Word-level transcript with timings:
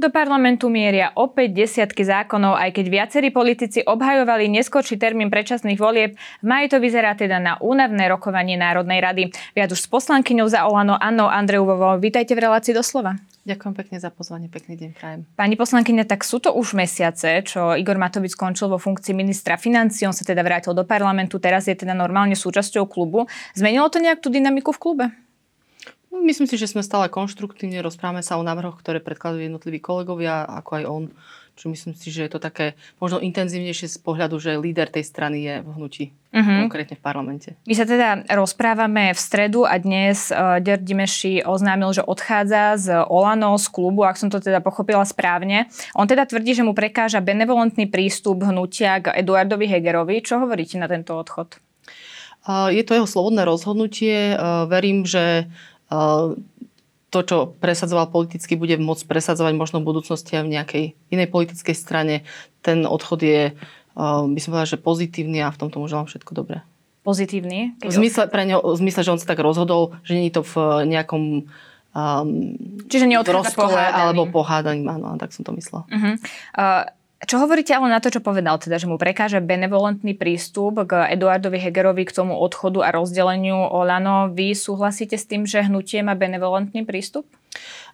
Do 0.00 0.08
parlamentu 0.08 0.72
mieria 0.72 1.12
opäť 1.12 1.52
desiatky 1.52 2.08
zákonov, 2.08 2.56
aj 2.56 2.72
keď 2.72 2.86
viacerí 2.88 3.28
politici 3.28 3.84
obhajovali 3.84 4.48
neskorší 4.48 4.96
termín 4.96 5.28
predčasných 5.28 5.76
volieb. 5.76 6.16
V 6.40 6.46
maji 6.48 6.72
to 6.72 6.80
vyzerá 6.80 7.12
teda 7.12 7.36
na 7.36 7.60
únavné 7.60 8.08
rokovanie 8.08 8.56
Národnej 8.56 8.96
rady. 9.04 9.28
Viac 9.52 9.76
už 9.76 9.84
s 9.84 9.92
poslankyňou 9.92 10.48
za 10.48 10.64
Olano 10.64 10.96
Annou 10.96 11.28
Andreuvovou. 11.28 12.00
Vítajte 12.00 12.32
v 12.32 12.48
relácii 12.48 12.72
doslova. 12.72 13.20
Ďakujem 13.44 13.74
pekne 13.76 13.96
za 14.00 14.08
pozvanie, 14.08 14.48
pekný 14.48 14.80
deň 14.80 14.90
prajem. 14.96 15.20
Pani 15.36 15.60
poslankyňa, 15.60 16.08
tak 16.08 16.24
sú 16.24 16.40
to 16.40 16.56
už 16.56 16.72
mesiace, 16.72 17.44
čo 17.44 17.76
Igor 17.76 18.00
Matovič 18.00 18.32
skončil 18.32 18.72
vo 18.72 18.80
funkcii 18.80 19.12
ministra 19.12 19.60
financí, 19.60 20.08
on 20.08 20.16
sa 20.16 20.24
teda 20.24 20.40
vrátil 20.40 20.72
do 20.72 20.88
parlamentu, 20.88 21.36
teraz 21.36 21.68
je 21.68 21.76
teda 21.76 21.92
normálne 21.92 22.32
súčasťou 22.32 22.88
klubu. 22.88 23.28
Zmenilo 23.52 23.92
to 23.92 24.00
nejak 24.00 24.24
tú 24.24 24.32
dynamiku 24.32 24.72
v 24.72 24.80
klube? 24.80 25.04
No, 26.10 26.18
myslím 26.26 26.50
si, 26.50 26.58
že 26.58 26.66
sme 26.66 26.82
stále 26.82 27.06
konštruktívne, 27.06 27.86
rozprávame 27.86 28.26
sa 28.26 28.34
o 28.34 28.42
návrhoch, 28.42 28.82
ktoré 28.82 28.98
predkladajú 28.98 29.46
jednotliví 29.46 29.78
kolegovia, 29.78 30.42
ako 30.42 30.70
aj 30.74 30.84
on. 30.90 31.04
Čo 31.60 31.68
myslím 31.68 31.92
si, 31.92 32.08
že 32.08 32.24
je 32.24 32.32
to 32.32 32.40
také 32.40 32.72
možno 33.04 33.20
intenzívnejšie 33.20 33.84
z 33.84 33.98
pohľadu, 34.00 34.40
že 34.40 34.56
líder 34.56 34.88
tej 34.88 35.04
strany 35.04 35.44
je 35.44 35.54
v 35.60 35.68
hnutí, 35.76 36.04
uh-huh. 36.32 36.64
konkrétne 36.64 36.96
v 36.96 37.02
parlamente. 37.04 37.48
My 37.68 37.74
sa 37.76 37.84
teda 37.84 38.24
rozprávame 38.32 39.12
v 39.12 39.20
stredu 39.20 39.68
a 39.68 39.76
dnes 39.76 40.32
uh, 40.32 40.56
Gerd 40.64 40.88
Dimeši 40.88 41.44
oznámil, 41.44 41.92
že 41.92 42.06
odchádza 42.06 42.80
z 42.80 42.86
Olano, 43.12 43.60
z 43.60 43.66
klubu, 43.76 44.08
ak 44.08 44.16
som 44.16 44.32
to 44.32 44.40
teda 44.40 44.64
pochopila 44.64 45.04
správne. 45.04 45.68
On 45.92 46.08
teda 46.08 46.24
tvrdí, 46.24 46.56
že 46.56 46.64
mu 46.64 46.72
prekáža 46.72 47.20
benevolentný 47.20 47.92
prístup 47.92 48.40
hnutia 48.40 49.04
k 49.04 49.20
Eduardovi 49.20 49.68
Hegerovi. 49.68 50.24
Čo 50.24 50.40
hovoríte 50.40 50.80
na 50.80 50.88
tento 50.88 51.12
odchod? 51.12 51.60
Uh, 52.48 52.72
je 52.72 52.80
to 52.88 52.96
jeho 52.96 53.04
slobodné 53.10 53.44
rozhodnutie. 53.44 54.32
Uh, 54.32 54.64
verím, 54.64 55.04
že 55.04 55.44
to, 57.10 57.18
čo 57.26 57.58
presadzoval 57.58 58.14
politicky, 58.14 58.54
bude 58.54 58.78
môcť 58.78 59.10
presadzovať 59.10 59.54
možno 59.58 59.82
v 59.82 59.88
budúcnosti 59.90 60.38
aj 60.38 60.44
v 60.46 60.52
nejakej 60.54 60.84
inej 61.10 61.28
politickej 61.28 61.74
strane. 61.74 62.22
Ten 62.62 62.86
odchod 62.86 63.26
je, 63.26 63.58
by 63.98 64.38
som 64.38 64.54
povedala, 64.54 64.70
že 64.70 64.78
pozitívny 64.78 65.42
a 65.42 65.50
v 65.50 65.58
tomto 65.58 65.82
mu 65.82 65.90
želám 65.90 66.06
všetko 66.06 66.30
dobré. 66.38 66.62
Pozitívny? 67.02 67.74
V 67.82 67.90
zmysle, 67.90 68.30
pre 68.30 68.46
ňo, 68.46 68.62
v 68.62 68.78
zmysle, 68.78 69.02
že 69.02 69.10
on 69.10 69.18
sa 69.18 69.26
tak 69.26 69.42
rozhodol, 69.42 69.98
že 70.06 70.14
nie 70.14 70.30
je 70.30 70.38
to 70.38 70.42
v 70.46 70.86
nejakom 70.86 71.48
um, 71.96 72.28
Čiže 72.86 73.10
neodchádza 73.10 73.56
rozkole 73.56 73.80
alebo 73.80 74.30
pohádaním, 74.30 74.86
áno, 74.86 75.18
tak 75.18 75.34
som 75.34 75.42
to 75.42 75.50
myslela. 75.56 75.88
Uh-huh. 75.90 76.14
Uh, 76.54 76.84
čo 77.28 77.36
hovoríte 77.36 77.76
ale 77.76 77.92
na 77.92 78.00
to, 78.00 78.08
čo 78.08 78.24
povedal, 78.24 78.56
teda, 78.56 78.80
že 78.80 78.88
mu 78.88 78.96
prekáže 78.96 79.44
benevolentný 79.44 80.16
prístup 80.16 80.88
k 80.88 81.04
Eduardovi 81.12 81.60
Hegerovi 81.60 82.08
k 82.08 82.16
tomu 82.16 82.32
odchodu 82.32 82.80
a 82.80 82.94
rozdeleniu 82.96 83.60
Olano? 83.60 84.32
Vy 84.32 84.56
súhlasíte 84.56 85.20
s 85.20 85.28
tým, 85.28 85.44
že 85.44 85.68
hnutie 85.68 86.00
má 86.00 86.16
benevolentný 86.16 86.88
prístup? 86.88 87.28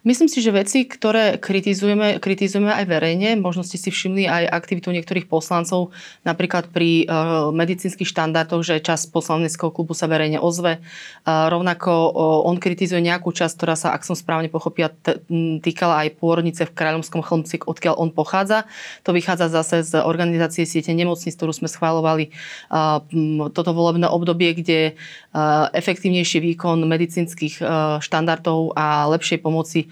Myslím 0.07 0.31
si, 0.31 0.39
že 0.39 0.55
veci, 0.55 0.87
ktoré 0.87 1.35
kritizujeme, 1.35 2.23
kritizujeme 2.23 2.71
aj 2.71 2.85
verejne, 2.87 3.35
možno 3.35 3.67
ste 3.67 3.75
si 3.75 3.91
všimli 3.91 4.23
aj 4.23 4.55
aktivitu 4.55 4.87
niektorých 4.95 5.27
poslancov, 5.27 5.91
napríklad 6.23 6.71
pri 6.71 7.03
uh, 7.03 7.51
medicínskych 7.51 8.07
štandardoch, 8.07 8.63
že 8.63 8.79
čas 8.79 9.03
poslaneckého 9.03 9.67
klubu 9.67 9.91
sa 9.91 10.07
verejne 10.07 10.39
ozve. 10.39 10.79
Uh, 11.27 11.51
rovnako 11.51 11.91
uh, 11.91 12.47
on 12.47 12.55
kritizuje 12.55 13.03
nejakú 13.03 13.35
časť, 13.35 13.51
ktorá 13.59 13.75
sa, 13.75 13.91
ak 13.91 14.07
som 14.07 14.15
správne 14.15 14.47
pochopila, 14.47 14.95
t- 14.95 15.19
týkala 15.59 16.07
aj 16.07 16.15
pôrodnice 16.23 16.63
v 16.63 16.71
Kráľovskom 16.71 17.19
chlmci, 17.19 17.59
odkiaľ 17.67 17.99
on 17.99 18.15
pochádza. 18.15 18.63
To 19.03 19.11
vychádza 19.11 19.51
zase 19.51 19.83
z 19.83 19.99
organizácie 19.99 20.63
siete 20.63 20.95
nemocníc, 20.95 21.35
ktorú 21.35 21.51
sme 21.51 21.67
schválovali 21.67 22.31
uh, 22.71 23.03
toto 23.51 23.75
volebné 23.75 24.07
obdobie, 24.07 24.55
kde 24.55 24.95
uh, 24.95 25.67
efektívnejší 25.75 26.39
výkon 26.39 26.79
medicínskych 26.87 27.59
uh, 27.59 27.99
štandardov 27.99 28.71
a 28.71 29.03
lepšej 29.11 29.43
pomoci 29.43 29.91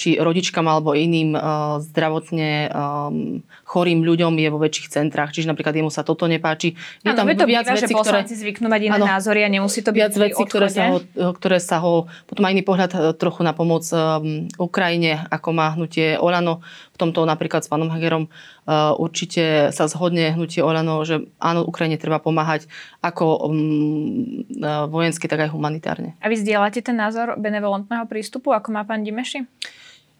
či 0.00 0.16
rodičkám 0.16 0.64
alebo 0.64 0.96
iným 0.96 1.36
uh, 1.36 1.76
zdravotne 1.84 2.72
um, 2.72 3.44
chorým 3.68 4.00
ľuďom 4.00 4.32
je 4.40 4.48
vo 4.48 4.56
väčších 4.56 4.88
centrách. 4.88 5.36
Čiže 5.36 5.52
napríklad 5.52 5.76
jemu 5.76 5.92
sa 5.92 6.00
toto 6.00 6.24
nepáči. 6.24 6.72
Je 7.04 7.12
ano, 7.12 7.20
tam 7.20 7.28
to 7.28 7.44
viac 7.44 7.68
býva, 7.68 7.76
veci, 7.76 7.92
že 7.92 8.00
ktoré... 8.00 8.24
zvyknú 8.24 8.72
mať 8.72 8.80
iné 8.88 8.96
ano, 8.96 9.04
názory 9.04 9.44
a 9.44 9.52
nemusí 9.52 9.84
to 9.84 9.92
byť 9.92 10.00
viac 10.00 10.14
veci, 10.16 10.40
ktoré 10.40 10.72
sa, 10.72 10.82
ho, 10.88 10.96
ktoré 11.36 11.60
sa 11.60 11.84
ho... 11.84 12.08
Potom 12.24 12.40
má 12.40 12.48
iný 12.48 12.64
pohľad 12.64 12.90
uh, 12.96 13.12
trochu 13.12 13.44
na 13.44 13.52
pomoc 13.52 13.84
um, 13.92 14.48
Ukrajine, 14.56 15.20
ako 15.28 15.48
má 15.52 15.76
hnutie 15.76 16.16
Olano. 16.16 16.64
V 16.96 16.96
tomto 16.96 17.28
napríklad 17.28 17.60
s 17.60 17.68
pánom 17.68 17.92
Hagerom 17.92 18.32
uh, 18.64 18.96
určite 18.96 19.68
sa 19.76 19.84
zhodne 19.84 20.32
hnutie 20.32 20.64
Olano, 20.64 21.04
že 21.04 21.28
áno, 21.36 21.68
Ukrajine 21.68 22.00
treba 22.00 22.24
pomáhať 22.24 22.72
ako 23.04 23.52
um, 23.52 24.44
uh, 24.64 24.88
vojensky, 24.88 25.28
tak 25.28 25.44
aj 25.44 25.52
humanitárne. 25.52 26.16
A 26.24 26.32
vy 26.32 26.40
zdieľate 26.40 26.80
ten 26.80 26.96
názor 26.96 27.36
benevolentného 27.36 28.08
prístupu, 28.08 28.56
ako 28.56 28.72
má 28.72 28.88
pán 28.88 29.04
Dimeši? 29.04 29.44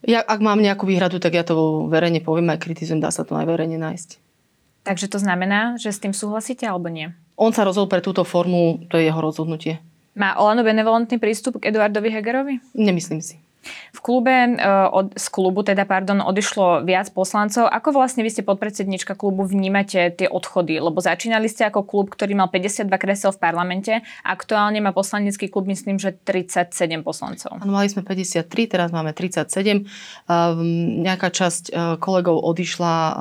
Ja, 0.04 0.24
ak 0.24 0.40
mám 0.40 0.64
nejakú 0.64 0.88
výhradu, 0.88 1.20
tak 1.20 1.36
ja 1.36 1.44
to 1.44 1.86
verejne 1.92 2.24
poviem 2.24 2.48
aj 2.52 2.64
kritizujem, 2.64 3.04
dá 3.04 3.12
sa 3.12 3.26
to 3.26 3.36
aj 3.36 3.44
verejne 3.44 3.76
nájsť. 3.76 4.16
Takže 4.80 5.12
to 5.12 5.20
znamená, 5.20 5.76
že 5.76 5.92
s 5.92 6.00
tým 6.00 6.16
súhlasíte 6.16 6.64
alebo 6.64 6.88
nie? 6.88 7.12
On 7.36 7.52
sa 7.52 7.68
rozhodol 7.68 7.92
pre 7.92 8.00
túto 8.00 8.24
formu, 8.24 8.80
to 8.88 8.96
je 8.96 9.08
jeho 9.08 9.20
rozhodnutie. 9.20 9.76
Má 10.16 10.36
Olano 10.40 10.64
benevolentný 10.64 11.20
prístup 11.20 11.60
k 11.60 11.68
Eduardovi 11.68 12.08
Hegerovi? 12.08 12.54
Nemyslím 12.72 13.20
si. 13.20 13.36
V 13.92 14.00
klube, 14.00 14.32
e, 14.32 14.52
od, 14.88 15.12
z 15.16 15.26
klubu 15.28 15.60
teda, 15.60 15.84
pardon, 15.84 16.24
odišlo 16.24 16.82
viac 16.88 17.12
poslancov. 17.12 17.68
Ako 17.68 17.92
vlastne 17.92 18.24
vy 18.24 18.32
ste 18.32 18.42
podpredsednička 18.42 19.12
klubu 19.12 19.44
vnímate 19.44 20.16
tie 20.16 20.28
odchody? 20.28 20.80
Lebo 20.80 21.04
začínali 21.04 21.46
ste 21.46 21.68
ako 21.68 21.84
klub, 21.84 22.08
ktorý 22.08 22.32
mal 22.32 22.48
52 22.48 22.88
kresel 22.96 23.30
v 23.36 23.40
parlamente. 23.40 23.92
Aktuálne 24.24 24.80
má 24.80 24.96
poslanecký 24.96 25.52
klub, 25.52 25.68
myslím, 25.68 26.00
že 26.00 26.16
37 26.16 27.04
poslancov. 27.04 27.60
Ano, 27.60 27.72
mali 27.76 27.92
sme 27.92 28.00
53, 28.00 28.48
teraz 28.72 28.88
máme 28.88 29.12
37. 29.12 29.84
Um, 30.24 31.04
nejaká 31.04 31.28
časť 31.28 31.62
uh, 31.70 31.94
kolegov 32.00 32.40
odišla 32.40 32.94
uh, 32.96 33.14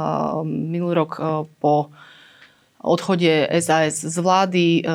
minulý 0.47 1.03
rok 1.03 1.11
uh, 1.19 1.43
po 1.59 1.91
odchode 2.79 3.43
SAS 3.59 4.07
z 4.07 4.17
vlády 4.23 4.87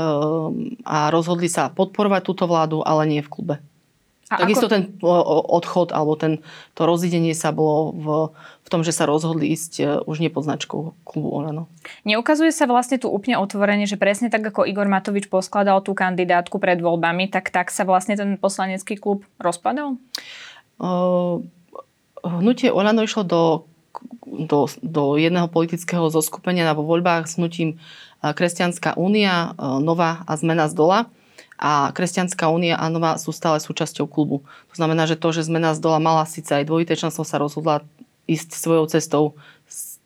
a 0.88 1.12
rozhodli 1.12 1.52
sa 1.52 1.68
podporovať 1.68 2.22
túto 2.24 2.48
vládu, 2.48 2.80
ale 2.80 3.04
nie 3.04 3.20
v 3.20 3.28
klube. 3.28 3.54
A 4.32 4.40
Takisto 4.40 4.72
ako... 4.72 4.72
ten 4.72 4.82
odchod 5.52 5.92
alebo 5.92 6.16
ten, 6.16 6.40
to 6.72 6.88
rozidenie 6.88 7.36
sa 7.36 7.52
bolo 7.52 7.92
v, 7.92 8.06
v 8.64 8.68
tom, 8.72 8.80
že 8.80 8.96
sa 8.96 9.04
rozhodli 9.04 9.52
ísť 9.52 9.72
e, 9.80 9.84
už 10.08 10.24
nie 10.24 10.32
pod 10.32 10.48
značkou 10.48 10.96
klubu 11.04 11.28
Olano. 11.28 11.68
Neukazuje 12.08 12.48
sa 12.48 12.64
vlastne 12.64 12.96
tu 12.96 13.12
úplne 13.12 13.36
otvorene, 13.36 13.84
že 13.84 14.00
presne 14.00 14.32
tak, 14.32 14.40
ako 14.48 14.64
Igor 14.64 14.88
Matovič 14.88 15.28
poskladal 15.28 15.84
tú 15.84 15.92
kandidátku 15.92 16.56
pred 16.56 16.80
voľbami, 16.80 17.28
tak 17.28 17.52
tak 17.52 17.68
sa 17.68 17.84
vlastne 17.84 18.16
ten 18.16 18.40
poslanecký 18.40 18.96
klub 18.96 19.28
rozpadol? 19.36 20.00
Uh, 20.80 21.44
hnutie 22.24 22.72
Olano 22.72 23.04
išlo 23.04 23.28
do, 23.28 23.42
do, 24.24 24.72
do 24.80 25.20
jedného 25.20 25.52
politického 25.52 26.08
zoskupenia 26.08 26.64
na 26.64 26.72
voľbách 26.72 27.28
s 27.28 27.36
hnutím 27.36 27.76
Kresťanská 28.24 28.96
únia, 28.96 29.52
Nová 29.60 30.24
a 30.24 30.32
zmena 30.40 30.64
z 30.72 30.74
dola 30.80 30.98
a 31.58 31.94
Kresťanská 31.94 32.50
únia 32.50 32.74
a 32.74 32.90
Nová 32.90 33.16
sú 33.16 33.30
stále 33.30 33.62
súčasťou 33.62 34.10
klubu. 34.10 34.42
To 34.72 34.74
znamená, 34.74 35.06
že 35.06 35.18
to, 35.18 35.30
že 35.30 35.46
zmena 35.46 35.72
z 35.72 35.80
dola 35.80 36.02
mala 36.02 36.26
síce 36.26 36.50
aj 36.50 36.66
dvojité 36.66 36.98
členstvo, 36.98 37.22
sa 37.22 37.38
rozhodla 37.38 37.86
ísť 38.26 38.56
svojou 38.56 38.84
cestou, 38.90 39.22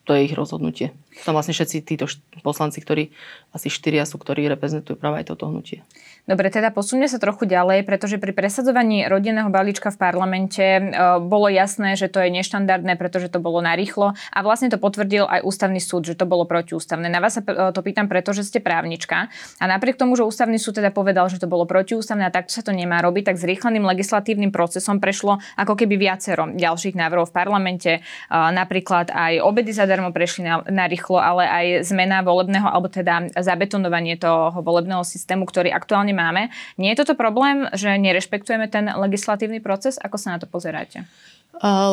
to 0.09 0.16
je 0.16 0.25
ich 0.28 0.34
rozhodnutie. 0.34 0.97
Sú 1.19 1.27
tam 1.27 1.34
vlastne 1.34 1.55
všetci 1.55 1.77
títo 1.83 2.06
poslanci, 2.47 2.79
ktorí 2.79 3.11
asi 3.51 3.67
štyria 3.67 4.06
sú, 4.06 4.23
ktorí 4.23 4.47
reprezentujú 4.47 4.95
práve 4.95 5.21
aj 5.21 5.34
toto 5.34 5.51
hnutie. 5.51 5.83
Dobre, 6.29 6.53
teda 6.53 6.69
posunie 6.69 7.09
sa 7.09 7.17
trochu 7.17 7.49
ďalej, 7.49 7.89
pretože 7.89 8.21
pri 8.21 8.37
presadzovaní 8.37 9.09
rodinného 9.09 9.49
balíčka 9.49 9.89
v 9.89 9.97
parlamente 9.97 10.61
e, 10.61 10.81
bolo 11.25 11.49
jasné, 11.49 11.97
že 11.97 12.12
to 12.12 12.21
je 12.21 12.28
neštandardné, 12.28 13.01
pretože 13.01 13.33
to 13.33 13.41
bolo 13.41 13.65
narýchlo 13.65 14.12
a 14.12 14.39
vlastne 14.45 14.69
to 14.69 14.77
potvrdil 14.77 15.25
aj 15.25 15.41
ústavný 15.41 15.81
súd, 15.81 16.05
že 16.05 16.21
to 16.21 16.28
bolo 16.28 16.45
protiústavné. 16.45 17.09
Na 17.09 17.25
vás 17.25 17.41
sa 17.41 17.42
e, 17.48 17.72
to 17.72 17.81
pýtam, 17.81 18.13
pretože 18.13 18.45
ste 18.45 18.60
právnička 18.60 19.33
a 19.57 19.65
napriek 19.65 19.97
tomu, 19.97 20.21
že 20.21 20.28
ústavný 20.28 20.60
súd 20.60 20.84
teda 20.84 20.92
povedal, 20.92 21.33
že 21.33 21.41
to 21.41 21.48
bolo 21.48 21.65
protiústavné 21.65 22.28
a 22.28 22.34
takto 22.34 22.53
sa 22.53 22.60
to 22.60 22.77
nemá 22.77 23.01
robiť, 23.01 23.33
tak 23.33 23.41
zrýchleným 23.41 23.89
legislatívnym 23.89 24.53
procesom 24.53 25.01
prešlo 25.01 25.41
ako 25.57 25.81
keby 25.81 25.97
viacero 25.97 26.45
ďalších 26.53 26.92
návrhov 26.92 27.33
v 27.33 27.37
parlamente. 27.41 27.91
E, 27.97 28.01
napríklad 28.28 29.16
aj 29.16 29.41
obedy 29.41 29.72
zadarmo 29.72 30.13
prešli 30.13 30.45
na, 30.45 30.60
na 30.69 30.84
rýchlo, 30.84 31.08
ale 31.16 31.49
aj 31.49 31.66
zmena 31.89 32.21
volebného, 32.21 32.69
alebo 32.69 32.93
teda 32.93 33.33
zabetonovanie 33.33 34.21
toho 34.21 34.60
volebného 34.60 35.01
systému, 35.01 35.49
ktorý 35.49 35.72
aktuálne 35.72 36.13
máme. 36.13 36.53
Nie 36.77 36.93
je 36.93 37.01
toto 37.01 37.16
problém, 37.16 37.65
že 37.72 37.97
nerešpektujeme 37.97 38.69
ten 38.69 38.93
legislatívny 38.93 39.65
proces? 39.65 39.97
Ako 39.97 40.21
sa 40.21 40.37
na 40.37 40.39
to 40.43 40.45
pozeráte? 40.45 41.09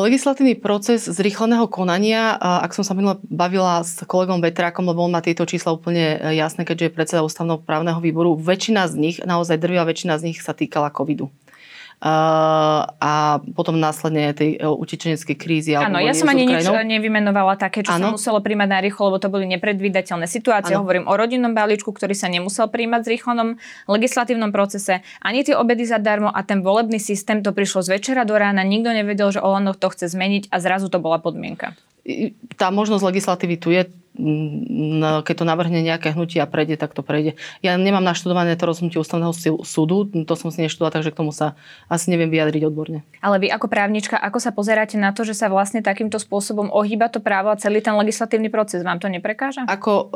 Legislatívny 0.06 0.54
proces 0.54 1.10
zrýchleného 1.10 1.66
konania, 1.66 2.38
ak 2.38 2.70
som 2.70 2.86
sa 2.86 2.94
minule 2.94 3.18
bavila 3.26 3.82
s 3.82 3.98
kolegom 4.06 4.38
Vetrákom, 4.38 4.86
lebo 4.86 5.02
on 5.02 5.10
má 5.10 5.18
tieto 5.18 5.42
čísla 5.42 5.74
úplne 5.74 6.22
e, 6.22 6.38
jasné, 6.38 6.62
keďže 6.62 6.86
je 6.86 6.94
predseda 6.94 7.26
ústavného 7.26 7.58
právneho 7.66 7.98
výboru, 7.98 8.38
väčšina 8.38 8.86
z 8.86 8.94
nich, 8.94 9.16
naozaj 9.18 9.58
drvia 9.58 9.82
väčšina 9.82 10.22
z 10.22 10.30
nich 10.30 10.38
sa 10.38 10.54
týkala 10.54 10.94
covidu. 10.94 11.34
A 11.96 13.40
potom 13.56 13.80
následne 13.80 14.36
tej 14.36 14.60
utečeneckej 14.60 15.36
krízy. 15.36 15.72
Áno, 15.72 15.96
ja 15.96 16.12
som 16.12 16.28
ani 16.28 16.44
nič 16.44 16.68
nevymenovala 16.68 17.56
také, 17.56 17.80
čo 17.80 17.96
ano. 17.96 18.12
sa 18.12 18.20
muselo 18.20 18.38
príjmať 18.44 18.68
na 18.68 18.78
rýchlo, 18.84 19.08
lebo 19.08 19.18
to 19.18 19.32
boli 19.32 19.48
nepredvídateľné 19.56 20.28
situácie. 20.28 20.76
Ano. 20.76 20.84
Hovorím 20.84 21.08
o 21.08 21.14
rodinnom 21.16 21.56
balíčku, 21.56 21.88
ktorý 21.88 22.12
sa 22.12 22.28
nemusel 22.28 22.68
príjmať 22.68 23.00
v 23.00 23.10
rýchlom 23.16 23.56
legislatívnom 23.88 24.52
procese. 24.52 25.00
Ani 25.24 25.40
tie 25.40 25.56
obedy 25.56 25.88
zadarmo 25.88 26.28
a 26.28 26.44
ten 26.44 26.60
volebný 26.60 27.00
systém 27.00 27.40
to 27.40 27.56
prišlo 27.56 27.80
z 27.80 27.96
večera 27.96 28.28
do 28.28 28.36
rána. 28.36 28.60
Nikto 28.60 28.92
nevedel, 28.92 29.32
že 29.32 29.40
Olano 29.40 29.72
to 29.72 29.88
chce 29.88 30.12
zmeniť 30.12 30.52
a 30.52 30.60
zrazu 30.60 30.92
to 30.92 31.00
bola 31.00 31.16
podmienka. 31.16 31.72
Tá 32.54 32.70
možnosť 32.70 33.02
legislatívy 33.02 33.56
tu 33.58 33.74
je 33.74 33.86
Mm, 34.16 35.22
keď 35.28 35.34
to 35.36 35.44
navrhne 35.44 35.84
nejaké 35.84 36.16
hnutie 36.16 36.40
a 36.40 36.48
prejde, 36.48 36.80
tak 36.80 36.96
to 36.96 37.04
prejde. 37.04 37.36
Ja 37.60 37.76
nemám 37.76 38.00
naštudované 38.00 38.56
to 38.56 38.64
rozhodnutie 38.64 38.96
ústavného 38.96 39.36
súdu, 39.60 40.08
to 40.08 40.34
som 40.34 40.48
si 40.48 40.64
neštudovala, 40.64 40.96
takže 40.96 41.12
k 41.12 41.20
tomu 41.20 41.36
sa 41.36 41.52
asi 41.92 42.08
neviem 42.08 42.32
vyjadriť 42.32 42.64
odborne. 42.64 43.04
Ale 43.20 43.36
vy 43.36 43.52
ako 43.52 43.68
právnička, 43.68 44.16
ako 44.16 44.40
sa 44.40 44.56
pozeráte 44.56 44.96
na 44.96 45.12
to, 45.12 45.28
že 45.28 45.36
sa 45.36 45.52
vlastne 45.52 45.84
takýmto 45.84 46.16
spôsobom 46.16 46.72
ohýba 46.72 47.12
to 47.12 47.20
právo 47.20 47.52
a 47.52 47.60
celý 47.60 47.84
ten 47.84 47.92
legislatívny 47.92 48.48
proces? 48.48 48.80
Vám 48.80 49.04
to 49.04 49.12
neprekáža? 49.12 49.68
Ako 49.68 49.92
uh, 49.92 50.08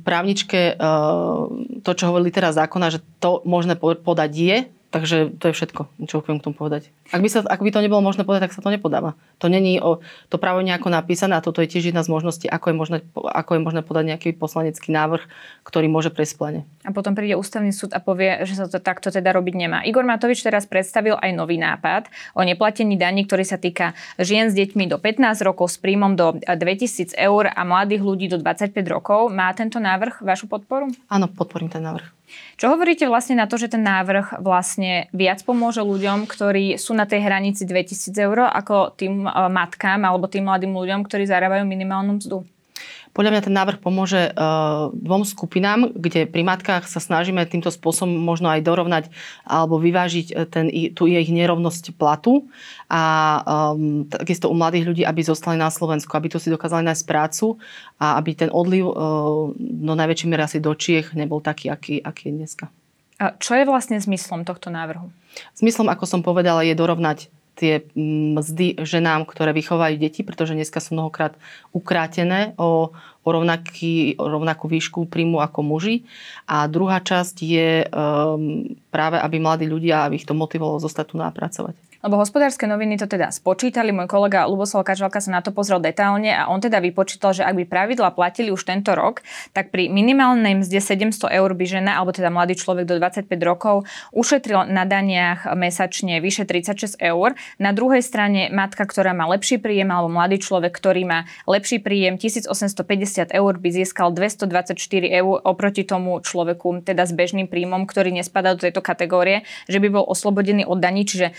právničke 0.00 0.80
uh, 0.80 1.44
to, 1.84 1.90
čo 1.92 2.08
hovorili 2.08 2.32
teraz 2.32 2.56
zákona, 2.56 2.88
že 2.88 3.04
to 3.20 3.44
možné 3.44 3.76
podať 3.76 4.32
je, 4.32 4.58
Takže 4.90 5.38
to 5.38 5.50
je 5.50 5.54
všetko, 5.54 5.86
čo 6.10 6.18
chcem 6.18 6.42
k 6.42 6.44
tomu 6.50 6.58
povedať. 6.58 6.90
Ak 7.14 7.22
by, 7.22 7.30
sa, 7.30 7.46
ak 7.46 7.62
by 7.62 7.70
to 7.70 7.78
nebolo 7.78 8.02
možné 8.02 8.26
povedať, 8.26 8.50
tak 8.50 8.58
sa 8.58 8.62
to 8.62 8.74
nepodáva. 8.74 9.14
To 9.38 9.46
není 9.46 9.78
o, 9.78 10.02
to 10.26 10.34
právo 10.34 10.58
nejako 10.66 10.90
napísané 10.90 11.38
a 11.38 11.44
toto 11.46 11.62
je 11.62 11.70
tiež 11.70 11.94
jedna 11.94 12.02
z 12.02 12.10
možností, 12.10 12.50
ako 12.50 12.74
je 12.74 12.74
možné, 12.74 12.98
ako 13.14 13.50
je 13.54 13.60
možné 13.62 13.80
podať 13.86 14.04
nejaký 14.10 14.28
poslanecký 14.34 14.90
návrh, 14.90 15.22
ktorý 15.62 15.86
môže 15.86 16.10
prejsť 16.10 16.34
plene. 16.34 16.60
A 16.82 16.90
potom 16.90 17.14
príde 17.14 17.38
ústavný 17.38 17.70
súd 17.70 17.94
a 17.94 18.02
povie, 18.02 18.42
že 18.42 18.58
sa 18.58 18.66
to 18.66 18.82
takto 18.82 19.14
teda 19.14 19.30
robiť 19.30 19.54
nemá. 19.54 19.78
Igor 19.86 20.02
Matovič 20.02 20.42
teraz 20.42 20.66
predstavil 20.66 21.14
aj 21.22 21.38
nový 21.38 21.54
nápad 21.62 22.10
o 22.34 22.42
neplatení 22.42 22.98
daní, 22.98 23.30
ktorý 23.30 23.46
sa 23.46 23.62
týka 23.62 23.94
žien 24.18 24.50
s 24.50 24.58
deťmi 24.58 24.90
do 24.90 24.98
15 24.98 25.38
rokov 25.46 25.70
s 25.70 25.78
príjmom 25.78 26.18
do 26.18 26.34
2000 26.42 27.14
eur 27.14 27.46
a 27.46 27.62
mladých 27.62 28.02
ľudí 28.02 28.26
do 28.26 28.42
25 28.42 28.74
rokov. 28.90 29.30
Má 29.30 29.54
tento 29.54 29.78
návrh 29.78 30.18
vašu 30.26 30.50
podporu? 30.50 30.90
Áno, 31.06 31.30
podporím 31.30 31.70
ten 31.70 31.86
návrh. 31.86 32.18
Čo 32.56 32.76
hovoríte 32.76 33.08
vlastne 33.10 33.38
na 33.38 33.50
to, 33.50 33.58
že 33.58 33.72
ten 33.72 33.82
návrh 33.82 34.38
vlastne 34.42 34.79
viac 35.12 35.44
pomôže 35.44 35.84
ľuďom, 35.84 36.24
ktorí 36.24 36.80
sú 36.80 36.96
na 36.96 37.04
tej 37.04 37.24
hranici 37.24 37.68
2000 37.68 38.14
eur, 38.16 38.38
ako 38.48 38.96
tým 38.96 39.24
e, 39.24 39.30
matkám 39.30 40.00
alebo 40.02 40.30
tým 40.30 40.48
mladým 40.48 40.72
ľuďom, 40.72 41.04
ktorí 41.04 41.28
zarábajú 41.28 41.64
minimálnu 41.68 42.18
mzdu? 42.18 42.44
Podľa 43.10 43.30
mňa 43.34 43.42
ten 43.42 43.54
návrh 43.58 43.78
pomôže 43.82 44.30
uh, 44.30 44.94
dvom 44.94 45.26
skupinám, 45.26 45.90
kde 45.98 46.30
pri 46.30 46.46
matkách 46.46 46.86
sa 46.86 47.02
snažíme 47.02 47.42
týmto 47.42 47.74
spôsobom 47.74 48.14
možno 48.14 48.46
aj 48.46 48.62
dorovnať 48.62 49.04
alebo 49.42 49.82
vyvážiť 49.82 50.26
e, 50.30 50.34
ten, 50.46 50.70
tú 50.94 51.10
ich 51.10 51.26
nerovnosť 51.26 51.98
platu 51.98 52.46
a 52.86 53.02
um, 53.74 54.06
takisto 54.06 54.46
u 54.46 54.54
mladých 54.54 54.86
ľudí, 54.86 55.02
aby 55.02 55.26
zostali 55.26 55.58
na 55.58 55.74
Slovensku, 55.74 56.14
aby 56.14 56.30
tu 56.30 56.38
si 56.38 56.54
dokázali 56.54 56.86
nájsť 56.86 57.04
prácu 57.06 57.58
a 57.98 58.14
aby 58.14 58.30
ten 58.46 58.50
odliv 58.54 58.86
uh, 58.86 59.50
no 59.58 59.92
najväčšej 59.98 60.28
miere 60.30 60.46
asi 60.46 60.62
do 60.62 60.70
Čiech 60.70 61.10
nebol 61.18 61.42
taký, 61.42 61.66
aký, 61.66 61.98
aký 61.98 62.30
je 62.30 62.34
dneska. 62.38 62.66
A 63.20 63.36
čo 63.36 63.52
je 63.52 63.68
vlastne 63.68 64.00
zmyslom 64.00 64.48
tohto 64.48 64.72
návrhu? 64.72 65.12
Zmyslom, 65.60 65.92
ako 65.92 66.08
som 66.08 66.20
povedala, 66.24 66.64
je 66.64 66.72
dorovnať 66.72 67.28
tie 67.60 67.84
mzdy 68.40 68.80
ženám, 68.80 69.28
ktoré 69.28 69.52
vychovajú 69.52 70.00
deti, 70.00 70.24
pretože 70.24 70.56
dneska 70.56 70.80
sú 70.80 70.96
mnohokrát 70.96 71.36
ukrátené 71.76 72.56
o, 72.56 72.96
o, 73.20 73.28
rovnaký, 73.28 74.16
o 74.16 74.24
rovnakú 74.32 74.72
výšku 74.72 75.04
príjmu 75.04 75.44
ako 75.44 75.60
muži. 75.60 76.08
A 76.48 76.64
druhá 76.64 77.04
časť 77.04 77.36
je 77.44 77.84
um, 77.84 78.64
práve, 78.88 79.20
aby 79.20 79.36
mladí 79.36 79.68
ľudia, 79.68 80.08
aby 80.08 80.16
ich 80.16 80.24
to 80.24 80.32
motivovalo 80.32 80.80
zostať 80.80 81.12
tu 81.12 81.20
napracovať. 81.20 81.89
Lebo 82.00 82.16
hospodárske 82.16 82.64
noviny 82.64 82.96
to 82.96 83.04
teda 83.04 83.28
spočítali, 83.28 83.92
môj 83.92 84.08
kolega 84.08 84.48
Luboslav 84.48 84.88
Kažalka 84.88 85.20
sa 85.20 85.36
na 85.36 85.44
to 85.44 85.52
pozrel 85.52 85.84
detálne 85.84 86.32
a 86.32 86.48
on 86.48 86.56
teda 86.56 86.80
vypočítal, 86.80 87.36
že 87.36 87.44
ak 87.44 87.52
by 87.52 87.64
pravidla 87.68 88.16
platili 88.16 88.48
už 88.48 88.64
tento 88.64 88.96
rok, 88.96 89.20
tak 89.52 89.68
pri 89.68 89.92
minimálnej 89.92 90.56
mzde 90.64 90.80
700 90.80 91.28
eur 91.28 91.50
by 91.52 91.64
žena, 91.68 92.00
alebo 92.00 92.16
teda 92.16 92.32
mladý 92.32 92.56
človek 92.56 92.88
do 92.88 92.96
25 92.96 93.28
rokov, 93.44 93.84
ušetril 94.16 94.72
na 94.72 94.88
daniach 94.88 95.44
mesačne 95.52 96.24
vyše 96.24 96.48
36 96.48 96.96
eur. 97.04 97.36
Na 97.60 97.76
druhej 97.76 98.00
strane 98.00 98.48
matka, 98.48 98.88
ktorá 98.88 99.12
má 99.12 99.28
lepší 99.28 99.60
príjem, 99.60 99.92
alebo 99.92 100.08
mladý 100.08 100.40
človek, 100.40 100.72
ktorý 100.72 101.04
má 101.04 101.28
lepší 101.44 101.84
príjem 101.84 102.16
1850 102.16 103.28
eur, 103.28 103.52
by 103.60 103.68
získal 103.76 104.08
224 104.16 104.72
eur 105.04 105.36
oproti 105.44 105.84
tomu 105.84 106.16
človeku, 106.24 106.80
teda 106.80 107.04
s 107.04 107.12
bežným 107.12 107.44
príjmom, 107.44 107.84
ktorý 107.84 108.16
nespadá 108.16 108.56
do 108.56 108.64
tejto 108.64 108.80
kategórie, 108.80 109.44
že 109.68 109.76
by 109.84 110.00
bol 110.00 110.08
oslobodený 110.08 110.64
od 110.64 110.80
daní, 110.80 111.04
čiže 111.04 111.36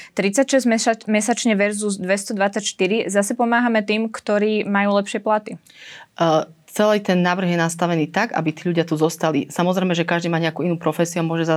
30 0.51 1.07
26 1.07 1.07
mesačne 1.07 1.53
versus 1.55 1.95
224 1.95 3.07
zase 3.07 3.31
pomáhame 3.39 3.79
tým, 3.79 4.11
ktorí 4.11 4.67
majú 4.67 4.99
lepšie 4.99 5.23
platy? 5.23 5.55
Uh, 6.19 6.43
celý 6.67 6.99
ten 6.99 7.23
návrh 7.23 7.55
je 7.55 7.59
nastavený 7.59 8.11
tak, 8.11 8.35
aby 8.35 8.51
tí 8.51 8.67
ľudia 8.67 8.83
tu 8.83 8.99
zostali. 8.99 9.47
Samozrejme, 9.47 9.95
že 9.95 10.03
každý 10.03 10.27
má 10.27 10.43
nejakú 10.43 10.67
inú 10.67 10.75
profesiu 10.75 11.23
a 11.23 11.27
môže 11.27 11.47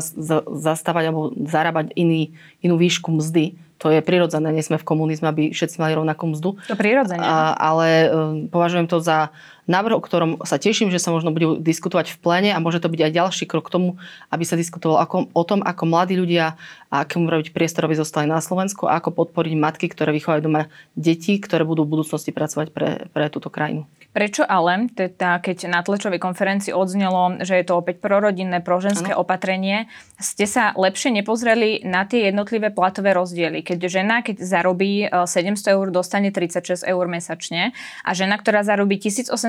zastávať 0.46 1.10
alebo 1.10 1.34
zarábať 1.42 1.90
iný, 1.98 2.38
inú 2.62 2.78
výšku 2.78 3.10
mzdy. 3.10 3.58
To 3.82 3.90
je 3.90 4.00
prirodzené, 4.00 4.54
nie 4.54 4.62
sme 4.62 4.78
v 4.78 4.86
komunizme, 4.86 5.26
aby 5.26 5.50
všetci 5.50 5.82
mali 5.82 5.98
rovnakú 5.98 6.30
mzdu. 6.30 6.56
To 6.70 6.78
prirodzene. 6.78 7.20
A, 7.20 7.52
ale 7.58 8.08
um, 8.08 8.46
považujem 8.46 8.86
to 8.86 9.02
za 9.02 9.34
návrh, 9.66 9.96
o 9.96 10.04
ktorom 10.04 10.30
sa 10.44 10.60
teším, 10.60 10.92
že 10.92 11.00
sa 11.00 11.12
možno 11.12 11.32
bude 11.32 11.60
diskutovať 11.60 12.14
v 12.14 12.20
plene 12.20 12.50
a 12.52 12.62
môže 12.62 12.80
to 12.80 12.92
byť 12.92 13.00
aj 13.00 13.12
ďalší 13.12 13.44
krok 13.48 13.68
k 13.68 13.74
tomu, 13.74 13.88
aby 14.28 14.44
sa 14.44 14.58
diskutovalo 14.58 15.00
ako, 15.00 15.16
o 15.32 15.42
tom, 15.44 15.60
ako 15.64 15.82
mladí 15.88 16.14
ľudia 16.16 16.56
a 16.92 17.02
akému 17.02 17.26
robiť 17.26 17.50
priestor, 17.50 17.88
aby 17.88 17.98
zostali 17.98 18.30
na 18.30 18.38
Slovensku 18.38 18.86
a 18.86 19.02
ako 19.02 19.24
podporiť 19.24 19.52
matky, 19.58 19.86
ktoré 19.90 20.14
vychovajú 20.14 20.40
doma 20.46 20.70
deti, 20.94 21.40
ktoré 21.40 21.66
budú 21.66 21.82
v 21.82 21.98
budúcnosti 21.98 22.30
pracovať 22.30 22.70
pre, 22.70 23.10
pre 23.10 23.26
túto 23.32 23.50
krajinu. 23.50 23.88
Prečo 24.14 24.46
ale, 24.46 24.86
teda 24.94 25.42
keď 25.42 25.66
na 25.66 25.82
tlačovej 25.82 26.22
konferencii 26.22 26.70
odznelo, 26.70 27.42
že 27.42 27.58
je 27.58 27.66
to 27.66 27.82
opäť 27.82 27.98
prorodinné, 27.98 28.62
proženské 28.62 29.10
ano. 29.10 29.26
opatrenie, 29.26 29.90
ste 30.22 30.46
sa 30.46 30.70
lepšie 30.78 31.10
nepozreli 31.10 31.82
na 31.82 32.06
tie 32.06 32.30
jednotlivé 32.30 32.70
platové 32.70 33.10
rozdiely? 33.10 33.66
Keď 33.66 33.90
žena, 33.90 34.22
keď 34.22 34.38
zarobí 34.38 35.10
700 35.10 35.66
e, 35.66 35.70
eur, 35.74 35.90
dostane 35.90 36.30
36 36.30 36.86
eur 36.86 37.04
mesačne 37.10 37.74
a 38.06 38.10
žena, 38.14 38.38
ktorá 38.38 38.62
zarobí 38.62 39.02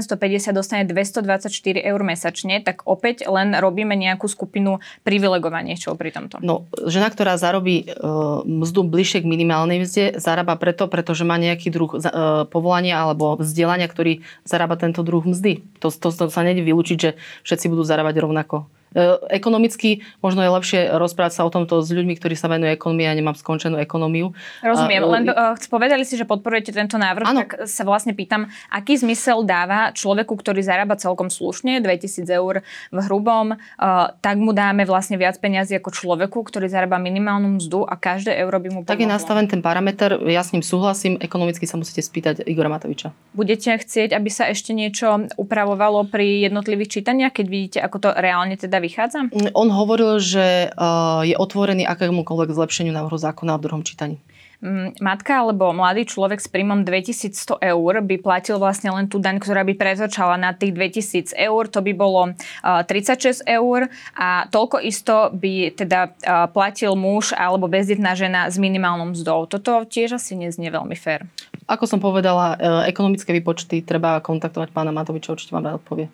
1850, 0.06 0.54
dostane 0.54 0.84
224 0.86 1.50
eur 1.82 2.00
mesačne, 2.06 2.62
tak 2.62 2.86
opäť 2.86 3.26
len 3.26 3.58
robíme 3.58 3.98
nejakú 3.98 4.30
skupinu 4.30 4.80
privilegovanejšou 5.02 5.98
pri 5.98 6.14
tomto. 6.14 6.40
No, 6.46 6.70
žena, 6.86 7.10
ktorá 7.10 7.36
zarobí 7.36 7.90
uh, 7.90 8.46
mzdu 8.46 8.86
bližšie 8.86 9.26
k 9.26 9.30
minimálnej 9.30 9.84
mzde, 9.84 10.22
zarába 10.22 10.56
preto, 10.56 10.86
pretože 10.86 11.26
má 11.26 11.36
nejaký 11.42 11.74
druh 11.74 11.92
uh, 11.98 12.46
povolania 12.48 13.02
alebo 13.02 13.36
vzdelania, 13.42 13.90
ktorý 13.90 14.22
zarába 14.46 14.78
tento 14.78 15.02
druh 15.02 15.26
mzdy. 15.26 15.66
To, 15.82 15.90
to, 15.90 16.14
to 16.14 16.30
sa 16.30 16.42
nedie 16.46 16.62
vylúčiť, 16.62 16.98
že 16.98 17.18
všetci 17.44 17.66
budú 17.68 17.82
zarábať 17.82 18.22
rovnako. 18.22 18.70
E, 18.96 19.20
ekonomicky 19.28 20.00
možno 20.24 20.40
je 20.40 20.50
lepšie 20.56 20.80
rozprávať 20.96 21.34
sa 21.36 21.42
o 21.44 21.52
tomto 21.52 21.84
s 21.84 21.92
ľuďmi, 21.92 22.16
ktorí 22.16 22.40
sa 22.40 22.48
venujú 22.48 22.72
ekonomii 22.72 23.12
a 23.12 23.14
nemám 23.14 23.36
skončenú 23.36 23.76
ekonómiu. 23.76 24.32
Rozumiem, 24.64 25.04
a, 25.04 25.08
len 25.20 25.24
uh, 25.28 25.60
povedali 25.68 26.08
si, 26.08 26.16
že 26.16 26.24
podporujete 26.24 26.72
tento 26.72 26.96
návrh, 26.96 27.28
ano. 27.28 27.40
tak 27.44 27.68
sa 27.68 27.84
vlastne 27.84 28.16
pýtam, 28.16 28.48
aký 28.72 28.96
zmysel 28.96 29.44
dáva 29.44 29.92
človeku, 29.92 30.32
ktorý 30.40 30.64
zarába 30.64 30.96
celkom 30.96 31.28
slušne, 31.28 31.84
2000 31.84 32.24
eur 32.32 32.64
v 32.96 32.98
hrubom, 33.12 33.60
uh, 33.60 34.16
tak 34.24 34.40
mu 34.40 34.56
dáme 34.56 34.88
vlastne 34.88 35.20
viac 35.20 35.36
peniazy 35.44 35.76
ako 35.76 35.92
človeku, 35.92 36.40
ktorý 36.48 36.72
zarába 36.72 36.96
minimálnu 36.96 37.60
mzdu 37.60 37.84
a 37.84 38.00
každé 38.00 38.32
euro 38.40 38.64
by 38.64 38.70
mu 38.72 38.80
pomohlo. 38.88 38.96
Tak 38.96 39.04
je 39.04 39.12
nastaven 39.12 39.52
ten 39.52 39.60
parameter, 39.60 40.16
ja 40.24 40.40
s 40.40 40.56
ním 40.56 40.64
súhlasím, 40.64 41.20
ekonomicky 41.20 41.68
sa 41.68 41.76
musíte 41.76 42.00
spýtať 42.00 42.48
Igora 42.48 42.72
Matoviča. 42.72 43.12
Budete 43.36 43.76
chcieť, 43.76 44.16
aby 44.16 44.32
sa 44.32 44.48
ešte 44.48 44.72
niečo 44.72 45.28
upravovalo 45.36 46.08
pri 46.08 46.48
jednotlivých 46.48 47.04
čítaniach, 47.04 47.36
keď 47.36 47.46
vidíte, 47.52 47.80
ako 47.84 47.98
to 48.00 48.10
reálne 48.16 48.56
teda 48.56 48.85
vychádza? 48.86 49.28
On 49.58 49.70
hovoril, 49.74 50.22
že 50.22 50.70
uh, 50.70 51.26
je 51.26 51.34
otvorený 51.34 51.90
akémukoľvek 51.90 52.54
zlepšeniu 52.54 52.94
návrhu 52.94 53.18
zákona 53.18 53.58
v 53.58 53.64
druhom 53.66 53.84
čítaní. 53.84 54.22
Mm, 54.64 54.96
matka 55.04 55.44
alebo 55.44 55.76
mladý 55.76 56.08
človek 56.08 56.40
s 56.40 56.48
príjmom 56.48 56.88
2100 56.88 57.60
eur 57.60 57.94
by 58.00 58.16
platil 58.18 58.56
vlastne 58.56 58.90
len 58.90 59.12
tú 59.12 59.20
daň, 59.20 59.44
ktorá 59.44 59.68
by 59.68 59.76
pretočala 59.76 60.40
na 60.40 60.56
tých 60.56 60.72
2000 60.72 61.36
eur, 61.36 61.68
to 61.68 61.84
by 61.84 61.92
bolo 61.92 62.32
36 62.64 63.44
eur 63.46 63.92
a 64.16 64.48
toľko 64.48 64.80
isto 64.82 65.30
by 65.36 65.76
teda 65.76 66.16
platil 66.56 66.96
muž 66.96 67.36
alebo 67.36 67.68
bezdetná 67.68 68.16
žena 68.16 68.48
s 68.48 68.56
minimálnou 68.56 69.12
mzdou. 69.12 69.46
Toto 69.46 69.84
tiež 69.84 70.18
asi 70.18 70.40
neznie 70.40 70.72
veľmi 70.72 70.96
fér. 70.96 71.28
Ako 71.68 71.86
som 71.86 72.00
povedala, 72.00 72.56
ekonomické 72.88 73.36
výpočty 73.36 73.84
treba 73.84 74.24
kontaktovať 74.24 74.72
pána 74.72 74.90
Matoviča, 74.96 75.36
určite 75.36 75.52
vám 75.52 75.68
rád 75.68 75.78
odpovie. 75.84 76.08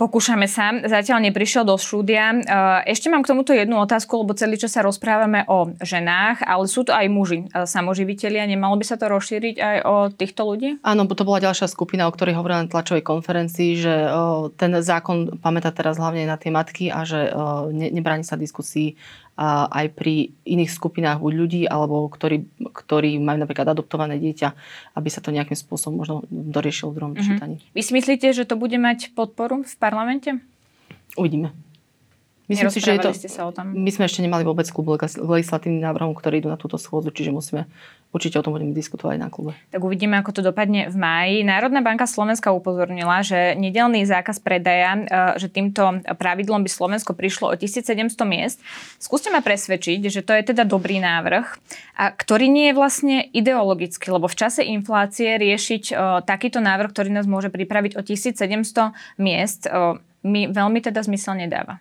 Pokúšame 0.00 0.48
sa. 0.48 0.72
Zatiaľ 0.72 1.28
neprišiel 1.28 1.68
do 1.68 1.76
štúdia. 1.76 2.32
Eh, 2.32 2.96
ešte 2.96 3.12
mám 3.12 3.20
k 3.20 3.36
tomuto 3.36 3.52
jednu 3.52 3.76
otázku, 3.84 4.24
lebo 4.24 4.32
celý 4.32 4.56
čas 4.56 4.72
sa 4.72 4.80
rozprávame 4.80 5.44
o 5.44 5.76
ženách, 5.76 6.40
ale 6.40 6.64
sú 6.64 6.88
to 6.88 6.96
aj 6.96 7.04
muži, 7.12 7.44
eh, 7.44 7.68
samoživitelia. 7.68 8.48
Nemalo 8.48 8.80
by 8.80 8.84
sa 8.88 8.96
to 8.96 9.12
rozšíriť 9.12 9.60
aj 9.60 9.76
o 9.84 9.94
týchto 10.08 10.48
ľudí? 10.48 10.80
Áno, 10.80 11.04
to 11.04 11.28
bola 11.28 11.44
ďalšia 11.44 11.68
skupina, 11.68 12.08
o 12.08 12.14
ktorej 12.16 12.32
hovorila 12.32 12.64
na 12.64 12.72
tlačovej 12.72 13.04
konferencii, 13.04 13.76
že 13.76 13.94
ten 14.56 14.72
zákon 14.72 15.36
pamätá 15.42 15.74
teraz 15.74 16.00
hlavne 16.00 16.24
na 16.24 16.40
tie 16.40 16.48
matky 16.48 16.88
a 16.88 17.04
že 17.04 17.34
ne, 17.74 17.92
nebráni 17.92 18.24
sa 18.24 18.40
diskusii 18.40 18.96
aj 19.40 19.96
pri 19.96 20.36
iných 20.44 20.68
skupinách 20.68 21.24
buď 21.24 21.32
ľudí, 21.32 21.62
alebo 21.64 22.04
ktorí, 22.12 22.44
ktorí 22.76 23.16
majú 23.16 23.40
napríklad 23.40 23.72
adoptované 23.72 24.20
dieťa, 24.20 24.52
aby 24.92 25.08
sa 25.08 25.24
to 25.24 25.32
nejakým 25.32 25.56
spôsobom 25.56 26.04
možno 26.04 26.28
doriešilo 26.28 26.92
v 26.92 26.96
druhom 27.00 27.12
mm-hmm. 27.16 27.24
čítaní. 27.24 27.56
Vy 27.72 27.80
si 27.80 27.92
myslíte, 27.96 28.36
že 28.36 28.44
to 28.44 28.60
bude 28.60 28.76
mať 28.76 29.16
podporu 29.16 29.64
v 29.64 29.74
parlamente? 29.80 30.36
Uvidíme. 31.16 31.56
Myslím 32.50 32.74
si, 32.74 32.82
že 32.82 32.98
je 32.98 33.06
to, 33.06 33.14
ste 33.14 33.30
sa 33.30 33.46
o 33.46 33.54
tom. 33.54 33.70
My 33.70 33.94
sme 33.94 34.10
ešte 34.10 34.26
nemali 34.26 34.42
vôbec 34.42 34.66
klub 34.74 34.98
legislatívnych 34.98 35.86
návrhov, 35.86 36.18
ktorí 36.18 36.42
idú 36.42 36.50
na 36.50 36.58
túto 36.58 36.82
schôdzu, 36.82 37.14
čiže 37.14 37.30
musíme 37.30 37.70
určite 38.10 38.38
o 38.38 38.44
tom 38.44 38.58
budeme 38.58 38.74
diskutovať 38.74 39.16
na 39.18 39.30
klube. 39.30 39.54
Tak 39.70 39.82
uvidíme, 39.82 40.18
ako 40.18 40.34
to 40.34 40.42
dopadne 40.42 40.90
v 40.90 40.96
máji. 40.98 41.36
Národná 41.46 41.78
banka 41.78 42.10
Slovenska 42.10 42.50
upozornila, 42.50 43.22
že 43.22 43.54
nedelný 43.54 44.02
zákaz 44.02 44.42
predaja, 44.42 44.98
e, 44.98 45.02
že 45.38 45.46
týmto 45.46 46.02
pravidlom 46.02 46.66
by 46.66 46.70
Slovensko 46.70 47.14
prišlo 47.14 47.54
o 47.54 47.54
1700 47.54 48.26
miest. 48.26 48.58
Skúste 48.98 49.30
ma 49.30 49.42
presvedčiť, 49.42 50.10
že 50.10 50.26
to 50.26 50.34
je 50.34 50.42
teda 50.42 50.66
dobrý 50.66 50.98
návrh, 50.98 51.46
a 51.94 52.04
ktorý 52.10 52.50
nie 52.50 52.72
je 52.72 52.78
vlastne 52.78 53.16
ideologický, 53.30 54.10
lebo 54.10 54.26
v 54.26 54.38
čase 54.38 54.66
inflácie 54.66 55.38
riešiť 55.38 55.84
e, 55.90 55.94
takýto 56.26 56.58
návrh, 56.58 56.90
ktorý 56.90 57.14
nás 57.14 57.30
môže 57.30 57.48
pripraviť 57.48 57.94
o 57.94 58.02
1700 58.02 59.22
miest, 59.22 59.70
o, 59.70 60.02
mi 60.26 60.50
veľmi 60.50 60.82
teda 60.82 61.00
zmysel 61.00 61.46
nedáva. 61.46 61.80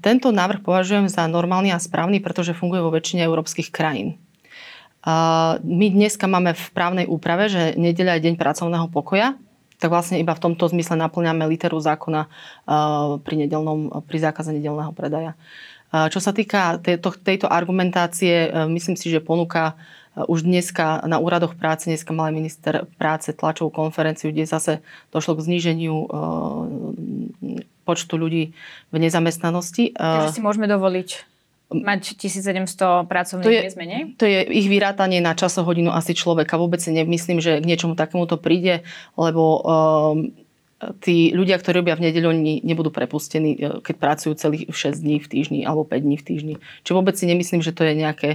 Tento 0.00 0.32
návrh 0.32 0.64
považujem 0.64 1.12
za 1.12 1.28
normálny 1.28 1.68
a 1.68 1.76
správny, 1.76 2.24
pretože 2.24 2.56
funguje 2.56 2.80
vo 2.80 2.96
väčšine 2.96 3.20
európskych 3.28 3.68
krajín. 3.68 4.16
My 5.64 5.86
dneska 5.88 6.28
máme 6.28 6.52
v 6.52 6.66
právnej 6.76 7.06
úprave, 7.08 7.48
že 7.48 7.72
nedeľa 7.80 8.20
je 8.20 8.24
deň 8.28 8.34
pracovného 8.36 8.86
pokoja, 8.92 9.36
tak 9.80 9.88
vlastne 9.88 10.20
iba 10.20 10.36
v 10.36 10.44
tomto 10.44 10.68
zmysle 10.68 11.00
naplňame 11.00 11.48
literu 11.48 11.80
zákona 11.80 12.28
pri, 13.24 13.34
nedelnom, 13.40 14.04
pri 14.04 14.18
zákaze 14.20 14.52
nedelného 14.52 14.92
predaja. 14.92 15.40
Čo 15.88 16.20
sa 16.20 16.36
týka 16.36 16.76
tejto, 16.84 17.16
tejto 17.16 17.48
argumentácie, 17.48 18.52
myslím 18.68 18.94
si, 18.94 19.08
že 19.08 19.24
ponúka 19.24 19.80
už 20.28 20.44
dneska 20.44 21.00
na 21.08 21.16
úradoch 21.16 21.56
práce, 21.56 21.88
dneska 21.88 22.12
mal 22.12 22.28
minister 22.34 22.84
práce 23.00 23.32
tlačovú 23.32 23.72
konferenciu, 23.72 24.28
kde 24.34 24.44
zase 24.44 24.72
došlo 25.08 25.40
k 25.40 25.48
zníženiu 25.48 25.96
počtu 27.88 28.14
ľudí 28.20 28.52
v 28.92 28.96
nezamestnanosti. 29.00 29.96
Takže 29.96 30.36
si 30.36 30.44
môžeme 30.44 30.68
dovoliť 30.68 31.29
mať 31.70 32.18
1700 32.18 33.06
pracovných 33.06 33.46
to 33.46 33.54
je, 33.54 33.62
miest 33.62 33.78
menej? 33.78 34.00
To 34.18 34.26
je 34.26 34.42
ich 34.42 34.66
vyrátanie 34.66 35.22
na 35.22 35.38
časohodinu 35.38 35.94
asi 35.94 36.18
človeka. 36.18 36.58
Vôbec 36.58 36.82
si 36.82 36.90
nemyslím, 36.90 37.38
že 37.38 37.62
k 37.62 37.68
niečomu 37.68 37.94
takému 37.94 38.26
to 38.26 38.36
príde, 38.36 38.82
lebo 39.14 39.62
um, 39.62 40.34
tí 41.04 41.36
ľudia, 41.36 41.60
ktorí 41.60 41.84
robia 41.84 41.92
v 41.92 42.08
nedeľu, 42.08 42.32
oni 42.32 42.64
nebudú 42.64 42.88
prepustení, 42.88 43.52
e, 43.60 43.84
keď 43.84 43.94
pracujú 44.00 44.32
celých 44.32 44.72
6 44.72 45.04
dní 45.04 45.20
v 45.20 45.26
týždni 45.28 45.60
alebo 45.68 45.84
5 45.84 46.00
dní 46.00 46.16
v 46.16 46.24
týždni. 46.24 46.54
Čiže 46.80 46.96
vôbec 46.96 47.14
si 47.20 47.28
nemyslím, 47.28 47.60
že 47.60 47.76
to 47.76 47.84
je 47.84 47.92
nejaké 47.92 48.30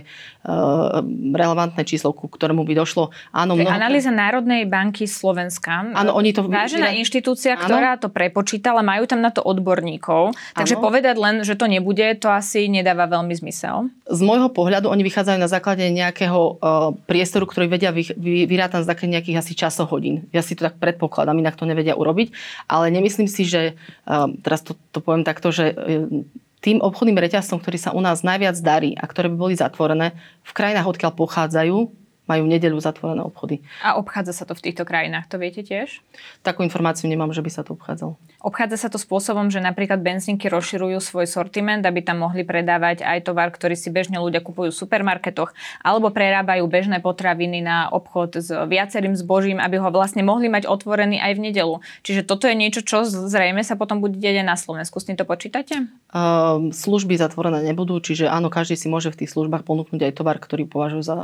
uh, 0.45 1.01
relevantné 1.33 1.81
číslo, 1.89 2.13
ku 2.13 2.29
ktorému 2.29 2.61
by 2.61 2.73
došlo. 2.77 3.09
Áno, 3.33 3.57
mnoho... 3.57 3.73
analýza 3.73 4.13
Národnej 4.13 4.69
banky 4.69 5.09
Slovenska. 5.09 5.89
Áno, 5.89 6.13
oni 6.13 6.37
to... 6.37 6.45
Vážená 6.45 6.93
vyra... 6.93 7.01
inštitúcia, 7.01 7.57
áno. 7.57 7.65
ktorá 7.65 7.97
to 7.97 8.13
prepočítala, 8.13 8.85
majú 8.85 9.09
tam 9.09 9.25
na 9.25 9.33
to 9.33 9.41
odborníkov. 9.41 10.37
Takže 10.53 10.77
áno. 10.77 10.83
povedať 10.85 11.15
len, 11.17 11.41
že 11.41 11.57
to 11.57 11.65
nebude, 11.65 12.05
to 12.21 12.29
asi 12.29 12.69
nedáva 12.69 13.09
veľmi 13.09 13.33
zmysel. 13.33 13.89
Z 14.05 14.21
môjho 14.21 14.53
pohľadu 14.53 14.85
oni 14.93 15.01
vychádzajú 15.01 15.37
na 15.41 15.49
základe 15.49 15.81
nejakého 15.89 16.37
uh, 16.37 16.93
priestoru, 17.09 17.49
ktorý 17.49 17.65
vedia 17.73 17.89
vy, 17.89 18.05
vy, 18.13 18.45
vyrátať 18.45 18.85
z 18.85 18.93
nejakých 19.09 19.41
asi 19.41 19.57
časohodín. 19.57 20.29
Ja 20.29 20.45
si 20.45 20.53
to 20.53 20.69
tak 20.69 20.77
predpokladám, 20.77 21.41
inak 21.41 21.57
to 21.57 21.65
nevedia 21.65 21.97
urobiť 21.97 22.34
ale 22.65 22.93
nemyslím 22.93 23.29
si, 23.29 23.43
že, 23.45 23.75
ehm, 24.05 24.39
teraz 24.41 24.61
to, 24.61 24.77
to 24.93 24.99
poviem 25.01 25.25
takto, 25.25 25.49
že 25.51 25.73
ehm, 25.73 26.27
tým 26.65 26.81
obchodným 26.81 27.21
reťazcom, 27.21 27.61
ktorý 27.61 27.77
sa 27.77 27.93
u 27.93 28.01
nás 28.01 28.25
najviac 28.25 28.57
darí 28.57 28.97
a 28.97 29.05
ktoré 29.05 29.29
by 29.29 29.37
boli 29.37 29.53
zatvorené, 29.53 30.17
v 30.41 30.51
krajinách, 30.55 30.97
odkiaľ 30.97 31.13
pochádzajú, 31.13 32.04
majú 32.25 32.49
v 32.49 32.57
nedeľu 32.57 32.81
zatvorené 32.81 33.21
obchody. 33.21 33.61
A 33.85 33.97
obchádza 33.97 34.33
sa 34.33 34.45
to 34.49 34.57
v 34.57 34.69
týchto 34.69 34.81
krajinách, 34.85 35.29
to 35.29 35.37
viete 35.37 35.61
tiež? 35.61 36.01
Takú 36.41 36.65
informáciu 36.65 37.05
nemám, 37.05 37.29
že 37.33 37.45
by 37.45 37.51
sa 37.53 37.61
to 37.61 37.77
obchádzalo. 37.77 38.17
Obchádza 38.41 38.77
sa 38.85 38.89
to 38.93 39.01
spôsobom, 39.01 39.49
že 39.49 39.61
napríklad 39.61 40.01
benzínky 40.01 40.49
rozširujú 40.49 41.01
svoj 41.01 41.25
sortiment, 41.25 41.81
aby 41.81 42.05
tam 42.05 42.21
mohli 42.21 42.45
predávať 42.45 43.01
aj 43.01 43.25
tovar, 43.25 43.49
ktorý 43.49 43.73
si 43.73 43.89
bežne 43.89 44.21
ľudia 44.21 44.41
kupujú 44.41 44.69
v 44.69 44.79
supermarketoch, 44.85 45.53
alebo 45.81 46.13
prerábajú 46.13 46.65
bežné 46.69 47.01
potraviny 47.01 47.65
na 47.65 47.89
obchod 47.89 48.41
s 48.41 48.49
viacerým 48.49 49.17
zbožím, 49.17 49.57
aby 49.57 49.81
ho 49.81 49.89
vlastne 49.89 50.21
mohli 50.21 50.49
mať 50.49 50.69
otvorený 50.69 51.17
aj 51.21 51.31
v 51.37 51.43
nedelu. 51.49 51.75
Čiže 52.05 52.21
toto 52.25 52.45
je 52.45 52.53
niečo, 52.57 52.85
čo 52.85 53.05
zrejme 53.05 53.65
sa 53.65 53.77
potom 53.77 54.01
bude 54.01 54.17
deť 54.17 54.41
aj 54.41 54.45
na 54.45 54.57
Slovensku. 54.57 55.01
S 55.01 55.09
tým 55.09 55.17
to 55.17 55.25
počítate? 55.25 55.89
Uh, 56.13 56.69
služby 56.69 57.17
zatvorené 57.17 57.65
nebudú, 57.65 57.97
čiže 57.97 58.29
áno, 58.29 58.53
každý 58.53 58.77
si 58.77 58.87
môže 58.89 59.09
v 59.09 59.25
tých 59.25 59.33
službách 59.33 59.65
ponúknuť 59.65 60.01
aj 60.05 60.13
tovar, 60.21 60.37
ktorý 60.37 60.69
považujú 60.69 61.01
za, 61.01 61.15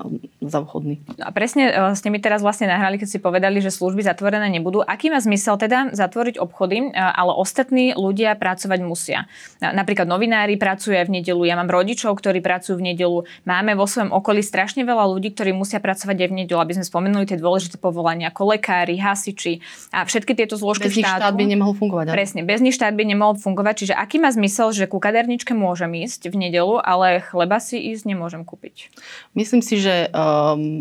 za 0.41 0.59
vhodný 0.65 0.90
služby. 0.91 1.19
No 1.19 1.23
a 1.27 1.31
presne 1.31 1.63
uh, 1.71 1.93
ste 1.95 2.09
mi 2.11 2.19
teraz 2.19 2.43
vlastne 2.43 2.67
nahrali, 2.67 2.99
keď 2.99 3.07
si 3.07 3.19
povedali, 3.21 3.63
že 3.63 3.71
služby 3.71 4.03
zatvorené 4.03 4.47
nebudú. 4.51 4.83
Aký 4.83 5.07
má 5.07 5.19
zmysel 5.19 5.55
teda 5.55 5.93
zatvoriť 5.95 6.39
obchody, 6.39 6.91
uh, 6.91 7.13
ale 7.15 7.31
ostatní 7.35 7.95
ľudia 7.95 8.35
pracovať 8.35 8.79
musia? 8.83 9.29
Napríklad 9.61 10.09
novinári 10.09 10.57
pracujú 10.57 10.93
v 11.07 11.21
nedelu, 11.21 11.41
ja 11.47 11.55
mám 11.55 11.71
rodičov, 11.71 12.19
ktorí 12.19 12.43
pracujú 12.43 12.77
v 12.81 12.93
nedelu, 12.93 13.23
máme 13.47 13.77
vo 13.79 13.87
svojom 13.87 14.11
okolí 14.11 14.43
strašne 14.43 14.83
veľa 14.83 15.07
ľudí, 15.07 15.31
ktorí 15.31 15.55
musia 15.55 15.79
pracovať 15.79 16.27
aj 16.27 16.29
v 16.29 16.35
nedelu, 16.43 16.59
aby 16.59 16.73
sme 16.75 16.85
spomenuli 16.85 17.25
tie 17.29 17.39
dôležité 17.39 17.79
povolania 17.79 18.33
ako 18.33 18.57
lekári, 18.57 18.99
hasiči 18.99 19.63
a 19.95 20.03
všetky 20.03 20.35
tieto 20.35 20.59
zložky 20.59 20.91
bez 20.91 20.99
štátu. 20.99 21.21
štát 21.21 21.33
by 21.37 21.45
nemohol 21.47 21.73
fungovať. 21.77 22.05
Ale? 22.11 22.15
Presne, 22.17 22.41
bez 22.43 22.59
nich 22.59 22.75
štát 22.75 22.93
by 22.97 23.03
nemohol 23.07 23.39
fungovať. 23.39 23.75
Čiže 23.85 23.93
aký 23.95 24.17
má 24.19 24.29
zmysel, 24.33 24.73
že 24.75 24.85
ku 24.89 24.99
kaderničke 24.99 25.55
môžem 25.55 25.93
ísť 26.03 26.27
v 26.27 26.35
nedelu, 26.49 26.81
ale 26.81 27.23
chleba 27.23 27.61
si 27.61 27.79
ísť 27.79 28.03
nemôžem 28.09 28.43
kúpiť? 28.43 28.91
Myslím 29.37 29.61
si, 29.63 29.79
že 29.79 30.11
um, 30.11 30.80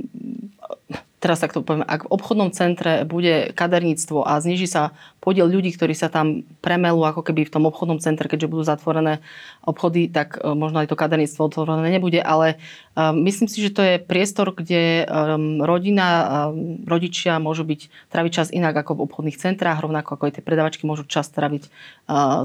teraz 1.21 1.45
tak 1.45 1.53
to 1.53 1.61
poviem, 1.61 1.85
ak 1.85 2.09
v 2.09 2.13
obchodnom 2.17 2.49
centre 2.51 3.05
bude 3.05 3.53
kaderníctvo 3.53 4.25
a 4.25 4.41
zniží 4.41 4.65
sa 4.65 4.97
podiel 5.21 5.53
ľudí, 5.53 5.69
ktorí 5.77 5.93
sa 5.93 6.09
tam 6.09 6.49
premelú 6.65 7.05
ako 7.05 7.21
keby 7.21 7.45
v 7.45 7.53
tom 7.53 7.69
obchodnom 7.69 8.01
centre, 8.01 8.25
keďže 8.25 8.49
budú 8.49 8.65
zatvorené 8.65 9.21
obchody, 9.61 10.09
tak 10.09 10.41
e, 10.41 10.57
možno 10.57 10.81
aj 10.81 10.89
to 10.89 10.97
kaderníctvo 10.97 11.41
otvorené 11.45 11.93
nebude, 11.93 12.25
ale 12.25 12.57
um, 12.97 13.13
myslím 13.29 13.53
si, 13.53 13.61
že 13.61 13.77
to 13.77 13.85
je 13.85 13.95
priestor, 14.01 14.57
kde 14.57 15.05
um, 15.05 15.61
rodina, 15.61 16.49
rodičia 16.89 17.37
môžu 17.37 17.69
byť, 17.69 18.09
traviť 18.09 18.33
čas 18.33 18.49
inak 18.49 18.73
ako 18.81 18.97
v 18.97 19.05
obchodných 19.05 19.37
centrách, 19.37 19.85
rovnako 19.85 20.17
ako 20.17 20.25
aj 20.25 20.41
tie 20.41 20.43
predavačky 20.43 20.89
môžu 20.89 21.05
čas 21.05 21.29
traviť 21.29 21.69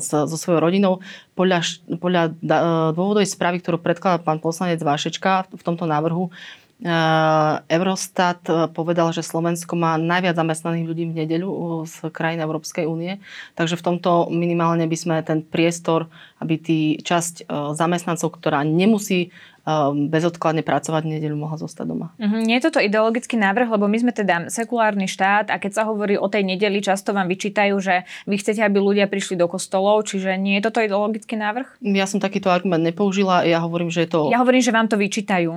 so, 0.04 0.28
svojou 0.28 0.60
rodinou. 0.60 1.00
Podľa, 1.40 1.60
podľa 1.96 2.24
dôvodovej 2.92 3.32
správy, 3.32 3.64
ktorú 3.64 3.80
predkladá 3.80 4.20
pán 4.20 4.44
poslanec 4.44 4.84
Vášečka 4.84 5.48
v 5.48 5.64
tomto 5.64 5.88
návrhu, 5.88 6.30
Eurostat 7.72 8.44
e, 8.52 8.68
povedal, 8.76 9.16
že 9.16 9.24
Slovensko 9.24 9.80
má 9.80 9.96
najviac 9.96 10.36
zamestnaných 10.36 10.88
ľudí 10.92 11.04
v 11.08 11.18
nedeľu 11.24 11.52
z 11.88 11.96
krajín 12.12 12.44
Európskej 12.44 12.84
únie, 12.84 13.24
takže 13.56 13.80
v 13.80 13.86
tomto 13.96 14.28
minimálne 14.28 14.84
by 14.84 14.98
sme 15.00 15.16
ten 15.24 15.40
priestor, 15.40 16.12
aby 16.44 16.60
tí 16.60 16.80
časť 17.00 17.48
zamestnancov, 17.80 18.36
ktorá 18.36 18.68
nemusí 18.68 19.32
bezodkladne 20.14 20.62
pracovať 20.62 21.02
v 21.10 21.12
nedeľu 21.18 21.42
mohla 21.42 21.58
zostať 21.58 21.86
doma. 21.90 22.14
Mm-hmm. 22.22 22.42
Nie 22.46 22.62
je 22.62 22.66
toto 22.70 22.78
ideologický 22.78 23.34
návrh, 23.34 23.66
lebo 23.74 23.90
my 23.90 23.98
sme 23.98 24.14
teda 24.14 24.54
sekulárny 24.54 25.10
štát 25.10 25.50
a 25.50 25.58
keď 25.58 25.82
sa 25.82 25.84
hovorí 25.90 26.22
o 26.22 26.30
tej 26.30 26.46
nedeli, 26.46 26.86
často 26.86 27.18
vám 27.18 27.26
vyčítajú, 27.26 27.74
že 27.82 28.06
vy 28.30 28.38
chcete, 28.38 28.62
aby 28.62 28.78
ľudia 28.78 29.10
prišli 29.10 29.34
do 29.34 29.50
kostolov, 29.50 30.06
čiže 30.06 30.38
nie 30.38 30.62
je 30.62 30.70
toto 30.70 30.86
ideologický 30.86 31.34
návrh? 31.34 31.82
Ja 31.82 32.06
som 32.06 32.22
takýto 32.22 32.54
argument 32.54 32.86
nepoužila, 32.86 33.42
ja 33.42 33.58
hovorím, 33.66 33.90
že 33.90 34.06
je 34.06 34.10
to... 34.14 34.30
Ja 34.30 34.38
hovorím, 34.46 34.62
že 34.62 34.70
vám 34.70 34.86
to 34.86 35.02
vyčítajú. 35.02 35.50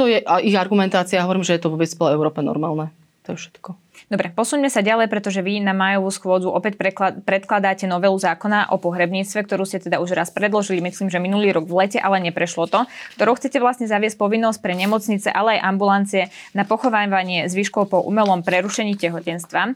To 0.00 0.08
je 0.08 0.24
ich 0.24 0.56
argumentácia, 0.56 1.20
ja 1.20 1.28
hovorím, 1.28 1.44
že 1.44 1.60
je 1.60 1.62
to 1.62 1.68
vôbec 1.68 1.92
v 1.92 2.02
Európe 2.08 2.40
normálne. 2.40 2.88
To 3.26 3.34
je 3.34 3.42
všetko. 3.42 3.74
Dobre, 4.06 4.30
posuňme 4.30 4.70
sa 4.70 4.86
ďalej, 4.86 5.10
pretože 5.10 5.42
vy 5.42 5.58
na 5.58 5.74
majovú 5.74 6.14
schôdzu 6.14 6.46
opäť 6.46 6.78
predkladáte 7.26 7.90
novelu 7.90 8.14
zákona 8.14 8.70
o 8.70 8.78
pohrebníctve, 8.78 9.42
ktorú 9.42 9.66
ste 9.66 9.82
teda 9.82 9.98
už 9.98 10.14
raz 10.14 10.30
predložili, 10.30 10.78
myslím, 10.78 11.10
že 11.10 11.18
minulý 11.18 11.50
rok 11.50 11.66
v 11.66 11.74
lete, 11.74 11.98
ale 11.98 12.22
neprešlo 12.22 12.70
to, 12.70 12.86
ktorou 13.18 13.34
chcete 13.34 13.58
vlastne 13.58 13.90
zaviesť 13.90 14.14
povinnosť 14.14 14.62
pre 14.62 14.78
nemocnice, 14.78 15.26
ale 15.34 15.58
aj 15.58 15.66
ambulancie 15.66 16.22
na 16.54 16.62
pochovávanie 16.62 17.50
zvyškov 17.50 17.90
po 17.90 17.98
umelom 17.98 18.46
prerušení 18.46 18.94
tehotenstva. 18.94 19.74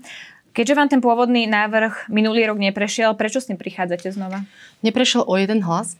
Keďže 0.54 0.76
vám 0.78 0.88
ten 0.90 1.02
pôvodný 1.02 1.50
návrh 1.50 2.06
minulý 2.06 2.46
rok 2.46 2.62
neprešiel, 2.62 3.18
prečo 3.18 3.42
s 3.42 3.50
ním 3.50 3.58
prichádzate 3.58 4.14
znova? 4.14 4.46
Neprešiel 4.86 5.26
o 5.26 5.34
jeden 5.34 5.66
hlas 5.66 5.98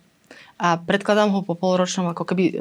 a 0.61 0.77
predkladám 0.77 1.33
ho 1.33 1.41
po 1.41 1.57
polročnom, 1.57 2.13
ako 2.13 2.29
keby 2.29 2.45
e, 2.53 2.55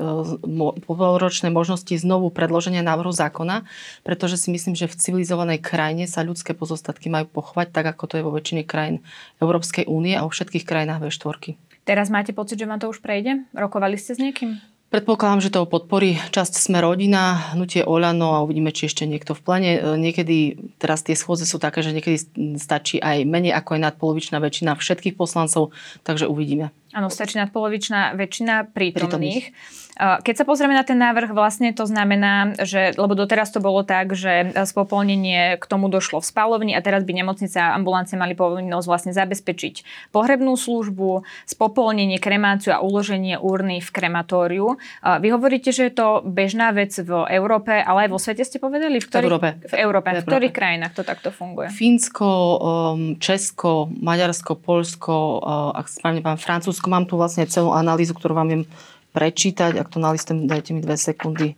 po 0.87 0.93
polročnej 0.95 1.51
možnosti 1.51 1.91
znovu 1.99 2.31
predloženia 2.31 2.79
návrhu 2.79 3.11
zákona, 3.11 3.67
pretože 4.07 4.39
si 4.39 4.55
myslím, 4.55 4.79
že 4.79 4.87
v 4.87 4.95
civilizovanej 4.95 5.59
krajine 5.59 6.07
sa 6.07 6.23
ľudské 6.23 6.55
pozostatky 6.55 7.11
majú 7.11 7.27
pochovať 7.27 7.75
tak, 7.75 7.91
ako 7.91 8.03
to 8.07 8.13
je 8.15 8.23
vo 8.23 8.31
väčšine 8.31 8.63
krajín 8.63 9.03
Európskej 9.43 9.83
únie 9.91 10.15
a 10.15 10.23
vo 10.23 10.31
všetkých 10.31 10.63
krajinách 10.63 11.11
V4. 11.11 11.59
Teraz 11.83 12.07
máte 12.07 12.31
pocit, 12.31 12.55
že 12.55 12.69
vám 12.69 12.79
to 12.79 12.87
už 12.87 13.03
prejde? 13.03 13.43
Rokovali 13.51 13.99
ste 13.99 14.15
s 14.15 14.23
niekým? 14.23 14.61
Predpokladám, 14.89 15.45
že 15.45 15.53
to 15.53 15.69
podporí 15.69 16.17
časť 16.33 16.57
Sme 16.57 16.81
rodina, 16.81 17.53
hnutie 17.53 17.85
Oľano 17.85 18.33
a 18.33 18.41
uvidíme, 18.41 18.73
či 18.73 18.89
ešte 18.89 19.05
niekto 19.05 19.37
v 19.37 19.41
plene. 19.45 19.71
E, 19.77 19.81
niekedy, 20.01 20.57
teraz 20.81 21.05
tie 21.05 21.13
schôdze 21.13 21.45
sú 21.45 21.61
také, 21.61 21.85
že 21.85 21.93
niekedy 21.93 22.17
stačí 22.57 22.97
aj 22.97 23.21
menej 23.21 23.53
ako 23.53 23.77
aj 23.77 23.81
nadpolovičná 23.85 24.41
väčšina 24.41 24.73
všetkých 24.73 25.13
poslancov, 25.13 25.77
takže 26.01 26.25
uvidíme. 26.25 26.73
Áno, 26.89 27.13
stačí 27.13 27.37
nadpolovičná 27.37 28.17
väčšina 28.17 28.73
prítomných. 28.73 29.53
prítomných. 29.53 29.88
Keď 29.99 30.31
sa 30.31 30.47
pozrieme 30.47 30.71
na 30.71 30.87
ten 30.87 30.95
návrh, 30.95 31.35
vlastne 31.35 31.75
to 31.75 31.83
znamená, 31.83 32.55
že, 32.63 32.95
lebo 32.95 33.19
doteraz 33.19 33.51
to 33.51 33.59
bolo 33.59 33.83
tak, 33.83 34.15
že 34.15 34.55
spopolnenie 34.63 35.59
k 35.59 35.65
tomu 35.67 35.91
došlo 35.91 36.23
v 36.23 36.29
spalovni 36.31 36.71
a 36.71 36.79
teraz 36.79 37.03
by 37.03 37.11
nemocnica 37.11 37.59
a 37.59 37.75
ambulancie 37.75 38.15
mali 38.15 38.31
povinnosť 38.31 38.87
vlastne 38.87 39.11
zabezpečiť 39.11 40.07
pohrebnú 40.15 40.55
službu, 40.55 41.27
spopolnenie, 41.43 42.15
kremáciu 42.15 42.71
a 42.71 42.79
uloženie 42.79 43.35
urny 43.43 43.83
v 43.83 43.89
krematóriu. 43.91 44.79
Vy 45.03 45.27
hovoríte, 45.35 45.75
že 45.75 45.91
je 45.91 45.93
to 45.99 46.23
bežná 46.23 46.71
vec 46.71 46.95
v 46.95 47.27
Európe, 47.35 47.75
ale 47.75 48.07
aj 48.07 48.09
vo 48.15 48.19
svete 48.23 48.47
ste 48.47 48.55
povedali? 48.55 49.03
V, 49.03 49.07
ktorých, 49.09 49.27
v 49.27 49.27
Európe. 49.27 49.49
V 49.67 49.75
Európe. 49.75 50.07
V, 50.15 50.23
v 50.23 50.27
ktorých 50.31 50.55
krajinách 50.55 50.93
to 50.95 51.03
takto 51.03 51.27
funguje? 51.35 51.67
Fínsko, 51.75 52.29
um, 52.31 53.19
Česko, 53.19 53.91
Maďarsko, 53.91 54.55
Polsko, 54.55 55.43
uh, 55.43 55.75
ak 55.75 55.91
správne 55.91 56.23
pán 56.23 56.39
Francúzsko. 56.39 56.87
Mám 56.87 57.11
tu 57.11 57.19
vlastne 57.19 57.43
celú 57.51 57.75
analýzu, 57.75 58.15
ktorú 58.15 58.31
vám 58.31 58.47
viem 58.47 58.63
prečítať. 59.11 59.79
Ak 59.79 59.89
to 59.89 59.97
nalistujem, 59.97 60.45
dajte 60.45 60.71
mi 60.73 60.81
dve 60.81 60.95
sekundy. 60.95 61.57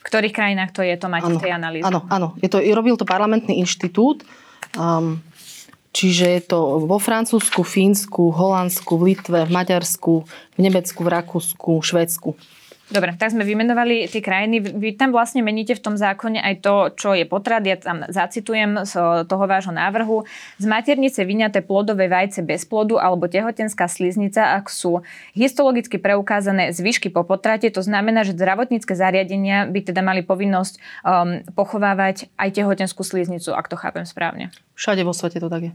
V 0.00 0.04
ktorých 0.04 0.34
krajinách 0.34 0.70
to 0.72 0.80
je, 0.84 0.94
to 0.96 1.08
máte 1.08 1.28
ano, 1.28 1.38
v 1.38 1.44
tej 1.44 1.52
analýze? 1.52 1.84
Áno, 1.84 2.00
áno. 2.08 2.28
Je 2.40 2.48
to, 2.48 2.60
robil 2.60 2.96
to 2.96 3.08
parlamentný 3.08 3.60
inštitút. 3.60 4.24
Um, 4.78 5.20
čiže 5.90 6.26
je 6.38 6.42
to 6.46 6.86
vo 6.86 6.98
Francúzsku, 7.02 7.66
Fínsku, 7.66 8.30
Holandsku, 8.30 8.96
v 8.96 9.14
Litve, 9.14 9.44
v 9.44 9.52
Maďarsku, 9.52 10.24
v 10.56 10.58
Nemecku, 10.60 11.00
v 11.02 11.08
Rakúsku, 11.10 11.72
Švedsku. 11.82 12.38
Dobre, 12.90 13.14
tak 13.14 13.30
sme 13.30 13.46
vymenovali 13.46 14.10
tie 14.10 14.18
krajiny. 14.18 14.58
Vy 14.58 14.98
tam 14.98 15.14
vlastne 15.14 15.46
meníte 15.46 15.78
v 15.78 15.82
tom 15.82 15.94
zákone 15.94 16.42
aj 16.42 16.54
to, 16.58 16.74
čo 16.98 17.14
je 17.14 17.22
potrat. 17.22 17.62
Ja 17.62 17.78
tam 17.78 18.02
zacitujem 18.10 18.82
z 18.82 18.92
toho 19.30 19.44
vášho 19.46 19.70
návrhu. 19.70 20.26
Z 20.58 20.66
maternice 20.66 21.22
vyňaté 21.22 21.62
plodové 21.62 22.10
vajce 22.10 22.42
bez 22.42 22.66
plodu 22.66 22.98
alebo 22.98 23.30
tehotenská 23.30 23.86
sliznica, 23.86 24.58
ak 24.58 24.66
sú 24.66 25.06
histologicky 25.38 26.02
preukázané 26.02 26.74
zvyšky 26.74 27.14
po 27.14 27.22
potrate, 27.22 27.70
to 27.70 27.78
znamená, 27.78 28.26
že 28.26 28.34
zdravotnícke 28.34 28.98
zariadenia 28.98 29.70
by 29.70 29.80
teda 29.86 30.02
mali 30.02 30.26
povinnosť 30.26 30.74
um, 31.06 31.46
pochovávať 31.54 32.26
aj 32.34 32.58
tehotenskú 32.58 33.06
sliznicu, 33.06 33.54
ak 33.54 33.70
to 33.70 33.78
chápem 33.78 34.02
správne. 34.02 34.50
Všade 34.74 35.06
vo 35.06 35.14
svete 35.14 35.38
to 35.38 35.46
tak 35.46 35.70
je. 35.70 35.72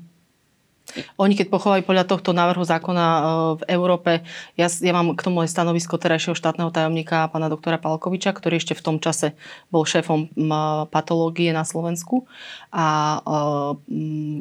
Oni 1.17 1.33
keď 1.33 1.49
pochovajú 1.49 1.81
podľa 1.83 2.05
tohto 2.05 2.31
návrhu 2.31 2.61
zákona 2.61 3.05
e, 3.05 3.21
v 3.57 3.63
Európe, 3.73 4.11
ja, 4.53 4.67
ja 4.69 4.93
mám 4.93 5.17
k 5.17 5.25
tomu 5.25 5.41
aj 5.41 5.51
stanovisko 5.51 5.97
terajšieho 5.97 6.37
štátneho 6.37 6.69
tajomníka 6.69 7.27
pána 7.33 7.49
doktora 7.49 7.81
Palkoviča, 7.81 8.31
ktorý 8.31 8.61
ešte 8.61 8.77
v 8.77 8.85
tom 8.85 8.97
čase 9.01 9.33
bol 9.73 9.83
šéfom 9.83 10.29
patológie 10.93 11.49
na 11.51 11.65
Slovensku 11.65 12.29
a 12.69 12.85
e, 12.85 13.19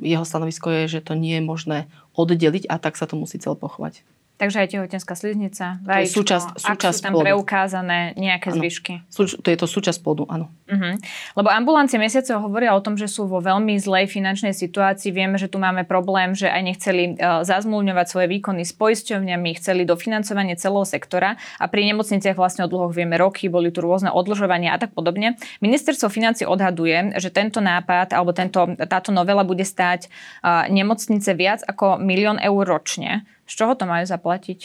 jeho 0.05 0.25
stanovisko 0.25 0.71
je, 0.85 1.01
že 1.01 1.01
to 1.01 1.17
nie 1.17 1.41
je 1.41 1.45
možné 1.45 1.79
oddeliť 2.15 2.71
a 2.71 2.79
tak 2.79 2.95
sa 2.95 3.09
to 3.09 3.19
musí 3.19 3.41
celé 3.41 3.57
pochovať. 3.59 4.14
Takže 4.35 4.67
aj 4.67 4.69
tehotenská 4.75 5.15
sliznica, 5.15 5.79
vajíčko, 5.87 6.27
súčasť, 6.27 6.49
súčasť 6.59 6.91
ak 6.91 6.99
sú 6.99 7.05
tam 7.07 7.13
plodu. 7.15 7.25
preukázané 7.31 8.19
nejaké 8.19 8.51
ano. 8.51 8.59
zvyšky. 8.59 9.07
Súč, 9.07 9.39
to 9.39 9.47
je 9.47 9.55
to 9.55 9.71
súčasť 9.71 10.03
plodu, 10.03 10.27
áno. 10.27 10.51
Uh-huh. 10.67 10.99
Lebo 11.39 11.55
ambulancie 11.55 12.03
mesiace 12.03 12.35
hovoria 12.35 12.75
o 12.75 12.83
tom, 12.83 12.99
že 12.99 13.07
sú 13.07 13.31
vo 13.31 13.39
veľmi 13.39 13.79
zlej 13.79 14.11
finančnej 14.11 14.51
situácii. 14.51 15.15
Vieme, 15.15 15.39
že 15.39 15.47
tu 15.47 15.63
máme 15.63 15.87
problém, 15.87 16.35
že 16.35 16.51
aj 16.51 16.63
nechceli 16.67 17.15
uh, 17.15 17.47
zazmluvňovať 17.47 18.07
svoje 18.11 18.27
výkony 18.27 18.67
s 18.67 18.75
poisťovňami, 18.75 19.55
chceli 19.55 19.87
dofinancovanie 19.87 20.59
celého 20.59 20.83
sektora 20.83 21.39
a 21.63 21.65
pri 21.71 21.95
nemocniciach 21.95 22.35
vlastne 22.35 22.67
o 22.67 22.69
dlhoch 22.69 22.91
vieme 22.91 23.15
roky, 23.15 23.47
boli 23.47 23.71
tu 23.71 23.87
rôzne 23.87 24.11
odložovania 24.11 24.75
a 24.75 24.83
tak 24.83 24.99
podobne. 24.99 25.39
Ministerstvo 25.63 26.11
financí 26.11 26.43
odhaduje, 26.43 27.23
že 27.23 27.31
tento 27.31 27.63
nápad 27.63 28.11
alebo 28.11 28.35
tento, 28.35 28.67
táto 28.91 29.15
novela 29.15 29.47
bude 29.47 29.63
stáť 29.63 30.11
uh, 30.43 30.67
nemocnice 30.67 31.31
viac 31.39 31.63
ako 31.63 32.03
milión 32.03 32.43
eur 32.43 32.67
ročne. 32.67 33.23
Z 33.45 33.53
čoho 33.61 33.77
to 33.77 33.85
majú 33.85 34.09
zaplatiť? 34.09 34.59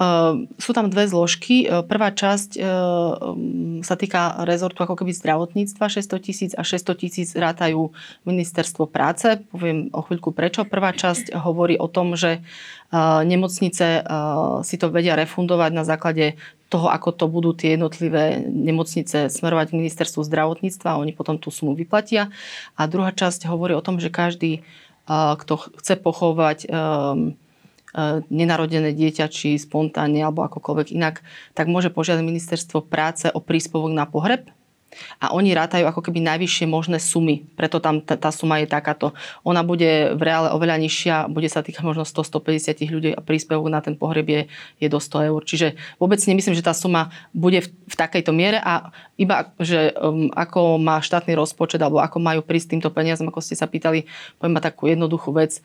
Uh, 0.00 0.48
sú 0.56 0.72
tam 0.72 0.88
dve 0.88 1.04
zložky. 1.10 1.68
Uh, 1.68 1.84
prvá 1.84 2.14
časť 2.14 2.56
uh, 2.56 2.64
sa 3.84 3.94
týka 3.98 4.46
rezortu 4.48 4.80
ako 4.80 4.96
keby 4.96 5.12
zdravotníctva 5.12 5.92
600 5.92 6.24
tisíc 6.24 6.52
a 6.56 6.62
600 6.64 6.94
tisíc 6.96 7.28
rátajú 7.34 7.92
ministerstvo 8.24 8.88
práce. 8.88 9.42
Poviem 9.50 9.92
o 9.92 10.00
chvíľku 10.00 10.32
prečo. 10.32 10.64
Prvá 10.64 10.94
časť 10.94 11.36
hovorí 11.36 11.76
o 11.76 11.90
tom, 11.90 12.14
že 12.14 12.40
nemocnice 13.22 14.02
si 14.66 14.76
to 14.82 14.90
vedia 14.90 15.14
refundovať 15.14 15.70
na 15.70 15.86
základe 15.86 16.34
toho, 16.66 16.90
ako 16.90 17.14
to 17.14 17.26
budú 17.30 17.50
tie 17.54 17.78
jednotlivé 17.78 18.42
nemocnice 18.46 19.30
smerovať 19.30 19.70
k 19.70 19.78
ministerstvu 19.78 20.26
zdravotníctva 20.26 20.94
a 20.94 21.00
oni 21.02 21.14
potom 21.14 21.38
tú 21.38 21.54
sumu 21.54 21.78
vyplatia. 21.78 22.34
A 22.74 22.90
druhá 22.90 23.14
časť 23.14 23.46
hovorí 23.46 23.78
o 23.78 23.84
tom, 23.84 24.02
že 24.02 24.10
každý, 24.10 24.66
kto 25.10 25.54
chce 25.78 25.94
pochovať 25.98 26.58
um, 26.66 27.34
nenarodené 28.30 28.94
dieťa, 28.94 29.26
či 29.30 29.58
spontánne 29.58 30.22
alebo 30.22 30.46
akokoľvek 30.46 30.94
inak, 30.94 31.26
tak 31.54 31.66
môže 31.66 31.90
požiadať 31.90 32.22
ministerstvo 32.22 32.86
práce 32.86 33.26
o 33.30 33.42
príspevok 33.42 33.90
na 33.90 34.06
pohreb 34.06 34.46
a 35.22 35.30
oni 35.30 35.54
rátajú 35.54 35.86
ako 35.86 36.02
keby 36.02 36.18
najvyššie 36.26 36.66
možné 36.66 36.98
sumy, 36.98 37.46
preto 37.54 37.78
tam 37.78 38.02
tá, 38.02 38.18
tá 38.18 38.34
suma 38.34 38.58
je 38.58 38.66
takáto. 38.66 39.14
Ona 39.46 39.62
bude 39.62 40.14
v 40.18 40.22
reále 40.22 40.50
oveľa 40.50 40.82
nižšia, 40.82 41.16
bude 41.30 41.46
sa 41.46 41.62
týkať 41.62 41.86
možno 41.86 42.02
100-150 42.02 42.90
ľudí 42.90 43.10
a 43.14 43.22
príspevok 43.22 43.70
na 43.70 43.78
ten 43.78 43.94
pohreb 43.94 44.26
je, 44.26 44.42
je 44.82 44.88
do 44.90 44.98
100 44.98 45.30
eur. 45.30 45.40
Čiže 45.46 45.78
vôbec 46.02 46.18
nemyslím, 46.18 46.58
že 46.58 46.66
tá 46.66 46.74
suma 46.74 47.14
bude 47.30 47.62
v, 47.62 47.68
v 47.70 47.94
takejto 47.94 48.34
miere 48.34 48.58
a 48.58 48.90
iba, 49.14 49.54
že 49.62 49.94
um, 49.94 50.26
ako 50.34 50.82
má 50.82 50.98
štátny 50.98 51.38
rozpočet 51.38 51.78
alebo 51.78 52.02
ako 52.02 52.18
majú 52.18 52.40
prísť 52.42 52.74
týmto 52.76 52.90
peniazom, 52.90 53.30
ako 53.30 53.40
ste 53.42 53.54
sa 53.54 53.70
pýtali, 53.70 54.10
poviem 54.42 54.58
takú 54.58 54.90
jednoduchú 54.90 55.30
vec 55.30 55.62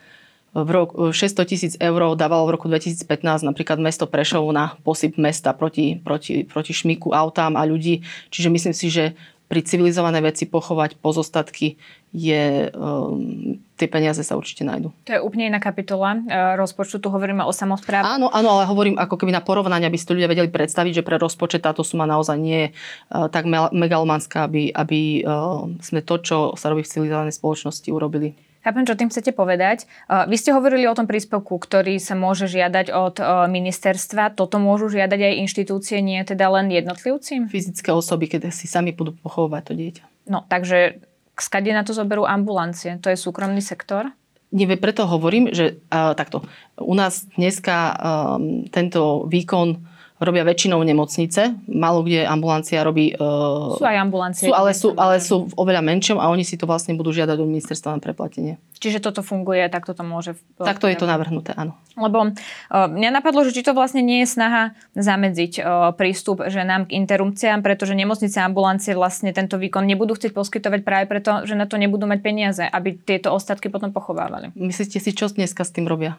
v 0.55 0.69
roku, 0.71 1.11
600 1.11 1.43
tisíc 1.43 1.73
eur 1.75 2.15
dávalo 2.15 2.47
v 2.47 2.55
roku 2.55 2.71
2015 2.71 3.43
napríklad 3.43 3.75
mesto 3.75 4.07
Prešov 4.07 4.47
na 4.55 4.79
posyp 4.87 5.19
mesta 5.19 5.51
proti, 5.51 5.99
proti, 5.99 6.47
proti 6.47 6.71
šmiku 6.71 7.11
autám 7.11 7.59
a 7.59 7.67
ľudí. 7.67 8.07
Čiže 8.31 8.47
myslím 8.47 8.71
si, 8.71 8.87
že 8.87 9.19
pri 9.45 9.61
civilizované 9.61 10.25
veci 10.25 10.49
pochovať 10.49 10.97
pozostatky 10.97 11.77
je, 12.09 12.71
um, 12.73 13.59
tie 13.77 13.85
peniaze 13.85 14.23
sa 14.25 14.33
určite 14.33 14.65
nájdu. 14.65 14.89
To 15.05 15.11
je 15.13 15.21
úplne 15.21 15.51
iná 15.51 15.61
kapitola 15.61 16.17
e, 16.17 16.21
rozpočtu, 16.57 16.97
tu 16.97 17.13
hovoríme 17.13 17.45
o 17.45 17.53
samozpráve. 17.53 18.07
Áno, 18.07 18.31
áno, 18.33 18.57
ale 18.57 18.63
hovorím 18.65 18.97
ako 18.97 19.19
keby 19.19 19.35
na 19.35 19.45
porovnanie, 19.45 19.85
aby 19.85 19.99
si 19.99 20.07
to 20.07 20.17
ľudia 20.17 20.31
vedeli 20.31 20.49
predstaviť, 20.49 21.03
že 21.03 21.05
pre 21.05 21.21
rozpočet 21.21 21.61
táto 21.61 21.85
suma 21.85 22.09
naozaj 22.09 22.37
nie 22.41 22.57
je 22.57 22.69
uh, 22.71 23.29
tak 23.29 23.45
megalomanská, 23.51 24.49
aby, 24.49 24.73
aby 24.73 25.21
uh, 25.27 25.69
sme 25.83 26.01
to, 26.01 26.15
čo 26.23 26.37
sa 26.57 26.73
robí 26.73 26.81
v 26.81 26.91
civilizovanej 26.95 27.35
spoločnosti, 27.37 27.91
urobili. 27.93 28.33
Chápem, 28.65 28.81
čo 28.81 28.97
tým 28.97 29.13
chcete 29.13 29.29
povedať. 29.29 29.85
Vy 30.09 30.41
ste 30.41 30.49
hovorili 30.49 30.89
o 30.89 30.97
tom 30.97 31.05
príspevku, 31.05 31.61
ktorý 31.61 32.01
sa 32.01 32.17
môže 32.17 32.49
žiadať 32.49 32.89
od 32.89 33.21
ministerstva. 33.45 34.33
Toto 34.33 34.57
môžu 34.57 34.89
žiadať 34.89 35.21
aj 35.21 35.33
inštitúcie, 35.45 36.01
nie 36.01 36.17
teda 36.25 36.49
len 36.49 36.73
jednotlivci? 36.73 37.45
Fyzické 37.45 37.93
osoby, 37.93 38.25
keď 38.25 38.49
si 38.49 38.65
sami 38.65 38.89
budú 38.89 39.13
pochovať 39.21 39.61
to 39.69 39.73
dieťa. 39.77 40.03
No, 40.33 40.49
takže 40.49 40.97
skade 41.37 41.69
na 41.77 41.85
to 41.85 41.93
zoberú 41.93 42.25
ambulancie? 42.25 42.97
To 43.05 43.13
je 43.13 43.17
súkromný 43.21 43.61
sektor? 43.61 44.09
Nie, 44.49 44.65
preto 44.81 45.05
hovorím, 45.05 45.53
že 45.53 45.77
uh, 45.93 46.17
takto. 46.17 46.41
U 46.81 46.97
nás 46.97 47.29
dneska 47.37 47.93
um, 47.93 48.65
tento 48.73 49.29
výkon 49.29 49.85
robia 50.19 50.47
väčšinou 50.47 50.79
nemocnice. 50.79 51.59
Málo 51.67 51.99
kde 52.07 52.23
ambulancia 52.23 52.79
robí... 52.87 53.11
Uh, 53.19 53.75
sú 53.75 53.83
aj 53.83 53.99
ambulancie. 53.99 54.47
Sú, 54.47 54.51
ale, 54.55 54.71
sú, 54.71 54.89
ale 54.95 55.19
sú 55.19 55.51
v 55.51 55.53
oveľa 55.59 55.83
menšom 55.83 56.17
a 56.23 56.31
oni 56.31 56.47
si 56.47 56.55
to 56.55 56.63
vlastne 56.63 56.95
budú 56.95 57.11
žiadať 57.11 57.35
od 57.35 57.47
ministerstva 57.51 57.95
na 57.95 57.99
preplatenie. 57.99 58.55
Čiže 58.79 59.03
toto 59.03 59.19
funguje, 59.19 59.67
tak 59.67 59.83
toto 59.83 60.07
môže... 60.07 60.39
Takto 60.55 60.87
je 60.87 60.95
to 60.95 61.07
navrhnuté, 61.07 61.51
áno. 61.55 61.75
Lebo 61.99 62.31
uh, 62.31 62.31
mňa 62.71 63.09
napadlo, 63.11 63.43
že 63.43 63.55
či 63.55 63.63
to 63.63 63.75
vlastne 63.75 63.99
nie 64.03 64.23
je 64.23 64.31
snaha 64.31 64.75
zamedziť 64.95 65.53
uh, 65.59 65.91
prístup 65.95 66.47
ženám 66.47 66.87
k 66.87 66.95
interrupciám, 66.95 67.59
pretože 67.59 67.95
nemocnice 67.95 68.39
a 68.39 68.47
ambulancie 68.47 68.95
vlastne 68.95 69.35
tento 69.35 69.59
výkon 69.59 69.83
nebudú 69.83 70.15
chcieť 70.15 70.31
poskytovať 70.31 70.79
práve 70.83 71.05
preto, 71.11 71.43
že 71.43 71.59
na 71.59 71.67
to 71.67 71.75
nebudú 71.75 72.07
mať 72.07 72.19
peniaze, 72.23 72.63
aby 72.63 72.95
tieto 72.95 73.35
ostatky 73.35 73.67
potom 73.67 73.91
pochovávali. 73.91 74.55
Myslíte 74.55 74.99
si, 74.99 75.11
čo 75.11 75.27
dneska 75.27 75.63
s 75.63 75.75
tým 75.75 75.87
robia? 75.87 76.15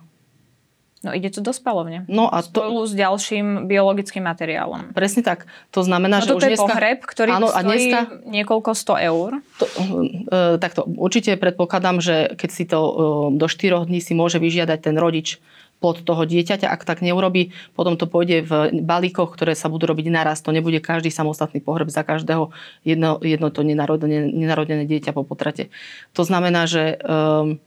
No 1.04 1.12
ide 1.12 1.28
to 1.28 1.44
do 1.44 1.52
spalovne. 1.52 2.08
No 2.08 2.26
a 2.32 2.40
to... 2.40 2.64
Spolu 2.64 2.88
s 2.88 2.96
ďalším 2.96 3.68
biologickým 3.68 4.24
materiálom. 4.24 4.96
Presne 4.96 5.20
tak. 5.20 5.44
To 5.76 5.84
znamená, 5.84 6.18
no 6.18 6.24
že 6.24 6.32
už 6.32 6.42
je 6.42 6.52
dneska... 6.56 6.64
pohreb, 6.66 6.98
ktorý 7.04 7.30
áno, 7.36 7.48
stojí 7.52 7.60
a 7.60 7.68
dneska... 7.68 7.98
niekoľko 8.24 8.70
sto 8.72 8.94
eur. 8.96 9.38
To, 9.60 9.64
e, 9.68 10.56
takto, 10.56 10.88
určite 10.88 11.36
predpokladám, 11.36 12.00
že 12.00 12.32
keď 12.34 12.50
si 12.50 12.64
to 12.64 12.78
e, 12.80 12.92
do 13.36 13.46
4 13.46 13.86
dní 13.86 14.00
si 14.00 14.16
môže 14.16 14.40
vyžiadať 14.40 14.78
ten 14.88 14.96
rodič 14.96 15.36
pod 15.78 16.00
toho 16.00 16.24
dieťaťa. 16.24 16.66
Ak 16.72 16.88
tak 16.88 17.04
neurobi, 17.04 17.52
potom 17.76 18.00
to 18.00 18.08
pôjde 18.08 18.48
v 18.48 18.52
balíkoch, 18.80 19.36
ktoré 19.36 19.52
sa 19.52 19.68
budú 19.68 19.92
robiť 19.92 20.08
naraz. 20.08 20.40
To 20.42 20.50
nebude 20.50 20.80
každý 20.80 21.12
samostatný 21.12 21.60
pohreb 21.60 21.92
za 21.92 22.02
každého 22.02 22.50
jedno, 22.88 23.20
jedno 23.20 23.52
to 23.52 23.60
nenarodené, 23.60 24.32
nenarodené 24.32 24.88
dieťa 24.88 25.12
po 25.12 25.28
potrate. 25.28 25.68
To 26.16 26.24
znamená, 26.24 26.64
že 26.64 26.96
um, 27.04 27.60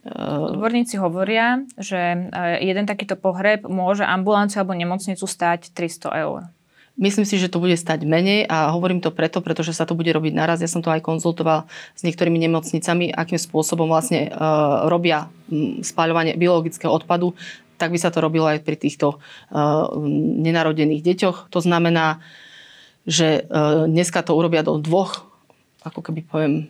Odborníci 0.00 0.96
hovoria, 0.96 1.60
že 1.76 2.32
jeden 2.64 2.88
takýto 2.88 3.20
pohreb 3.20 3.68
môže 3.68 4.00
ambulanciu 4.00 4.64
alebo 4.64 4.72
nemocnicu 4.72 5.28
stať 5.28 5.76
300 5.76 6.24
eur. 6.24 6.40
Myslím 7.00 7.24
si, 7.24 7.40
že 7.40 7.48
to 7.48 7.64
bude 7.64 7.80
stať 7.80 8.04
menej 8.04 8.44
a 8.44 8.76
hovorím 8.76 9.00
to 9.00 9.08
preto, 9.08 9.40
pretože 9.40 9.72
sa 9.72 9.88
to 9.88 9.96
bude 9.96 10.12
robiť 10.12 10.36
naraz. 10.36 10.60
Ja 10.60 10.68
som 10.68 10.84
to 10.84 10.92
aj 10.92 11.00
konzultoval 11.00 11.64
s 11.96 12.04
niektorými 12.04 12.36
nemocnicami, 12.44 13.08
akým 13.08 13.40
spôsobom 13.40 13.88
vlastne 13.88 14.28
uh, 14.28 14.84
robia 14.84 15.32
um, 15.48 15.80
spáľovanie 15.80 16.36
biologického 16.36 16.92
odpadu. 16.92 17.32
Tak 17.80 17.88
by 17.88 17.98
sa 18.00 18.12
to 18.12 18.20
robilo 18.20 18.44
aj 18.44 18.60
pri 18.60 18.76
týchto 18.76 19.16
uh, 19.16 19.88
nenarodených 20.44 21.00
deťoch. 21.00 21.48
To 21.48 21.60
znamená, 21.64 22.20
že 23.08 23.48
uh, 23.48 23.88
dneska 23.88 24.20
to 24.20 24.36
urobia 24.36 24.60
do 24.60 24.76
dvoch, 24.76 25.24
ako 25.80 26.04
keby 26.04 26.20
poviem, 26.28 26.68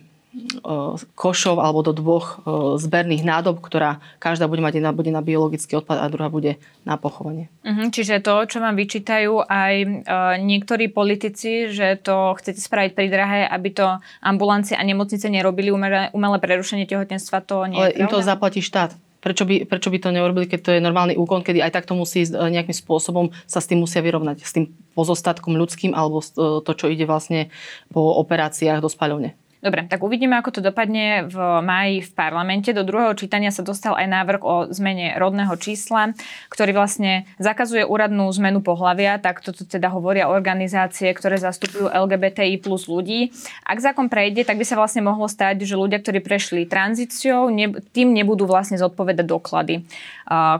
košov 1.11 1.59
alebo 1.59 1.83
do 1.83 1.91
dvoch 1.91 2.39
zberných 2.79 3.27
nádob, 3.27 3.59
ktorá 3.59 3.99
každá 4.15 4.47
bude 4.47 4.63
mať 4.63 4.79
jedna 4.79 4.95
bude 4.95 5.11
na 5.11 5.19
biologický 5.19 5.83
odpad 5.83 5.99
a 5.99 6.07
druhá 6.07 6.31
bude 6.31 6.55
na 6.87 6.95
pochovanie. 6.95 7.51
Uh-huh, 7.67 7.91
čiže 7.91 8.23
to, 8.23 8.47
čo 8.47 8.63
vám 8.63 8.79
vyčítajú 8.79 9.43
aj 9.43 9.73
uh, 9.83 10.39
niektorí 10.39 10.87
politici, 10.87 11.67
že 11.67 11.99
to 11.99 12.31
chcete 12.39 12.63
spraviť 12.63 12.91
pridrahé, 12.95 13.43
aby 13.43 13.75
to 13.75 13.99
ambulancie 14.23 14.79
a 14.79 14.83
nemocnice 14.87 15.27
nerobili 15.27 15.67
umelé, 15.67 16.07
umelé 16.15 16.39
prerušenie 16.39 16.87
tehotenstva, 16.87 17.43
to 17.43 17.67
nie 17.67 17.75
Ale 17.75 17.99
im 17.99 18.07
to 18.07 18.23
zaplatí 18.23 18.63
štát. 18.63 18.95
Prečo 19.21 19.45
by, 19.45 19.69
prečo 19.69 19.93
by 19.93 20.01
to 20.01 20.09
neurobili, 20.09 20.49
keď 20.49 20.59
to 20.65 20.71
je 20.73 20.81
normálny 20.81 21.13
úkon, 21.13 21.45
kedy 21.45 21.61
aj 21.61 21.77
takto 21.77 21.93
musí 21.93 22.25
nejakým 22.25 22.73
spôsobom 22.73 23.29
sa 23.45 23.61
s 23.61 23.69
tým 23.69 23.77
musia 23.77 24.01
vyrovnať, 24.01 24.41
s 24.41 24.49
tým 24.57 24.73
pozostatkom 24.97 25.53
ľudským 25.53 25.93
alebo 25.93 26.25
to, 26.65 26.71
čo 26.73 26.89
ide 26.89 27.05
vlastne 27.05 27.53
po 27.93 28.17
operáciách 28.17 28.81
do 28.81 28.89
spaľovne. 28.89 29.37
Dobre, 29.61 29.85
tak 29.85 30.01
uvidíme, 30.01 30.33
ako 30.41 30.57
to 30.57 30.61
dopadne 30.65 31.29
v 31.29 31.37
máji 31.61 32.01
v 32.01 32.09
parlamente. 32.17 32.73
Do 32.73 32.81
druhého 32.81 33.13
čítania 33.13 33.53
sa 33.53 33.61
dostal 33.61 33.93
aj 33.93 34.09
návrh 34.09 34.41
o 34.41 34.55
zmene 34.73 35.13
rodného 35.21 35.53
čísla, 35.61 36.17
ktorý 36.49 36.73
vlastne 36.73 37.29
zakazuje 37.37 37.85
úradnú 37.85 38.25
zmenu 38.41 38.65
pohľavia, 38.65 39.21
tak 39.21 39.45
toto 39.45 39.61
teda 39.61 39.93
hovoria 39.93 40.33
organizácie, 40.33 41.13
ktoré 41.13 41.37
zastupujú 41.37 41.93
LGBTI 41.93 42.57
plus 42.57 42.89
ľudí. 42.89 43.29
Ak 43.61 43.77
zákon 43.77 44.09
prejde, 44.09 44.41
tak 44.49 44.57
by 44.57 44.65
sa 44.65 44.73
vlastne 44.81 45.05
mohlo 45.05 45.29
stať, 45.29 45.61
že 45.61 45.77
ľudia, 45.77 46.01
ktorí 46.01 46.25
prešli 46.25 46.65
tranzíciou, 46.65 47.53
tým 47.93 48.17
nebudú 48.17 48.49
vlastne 48.49 48.81
zodpovedať 48.81 49.29
doklady, 49.29 49.85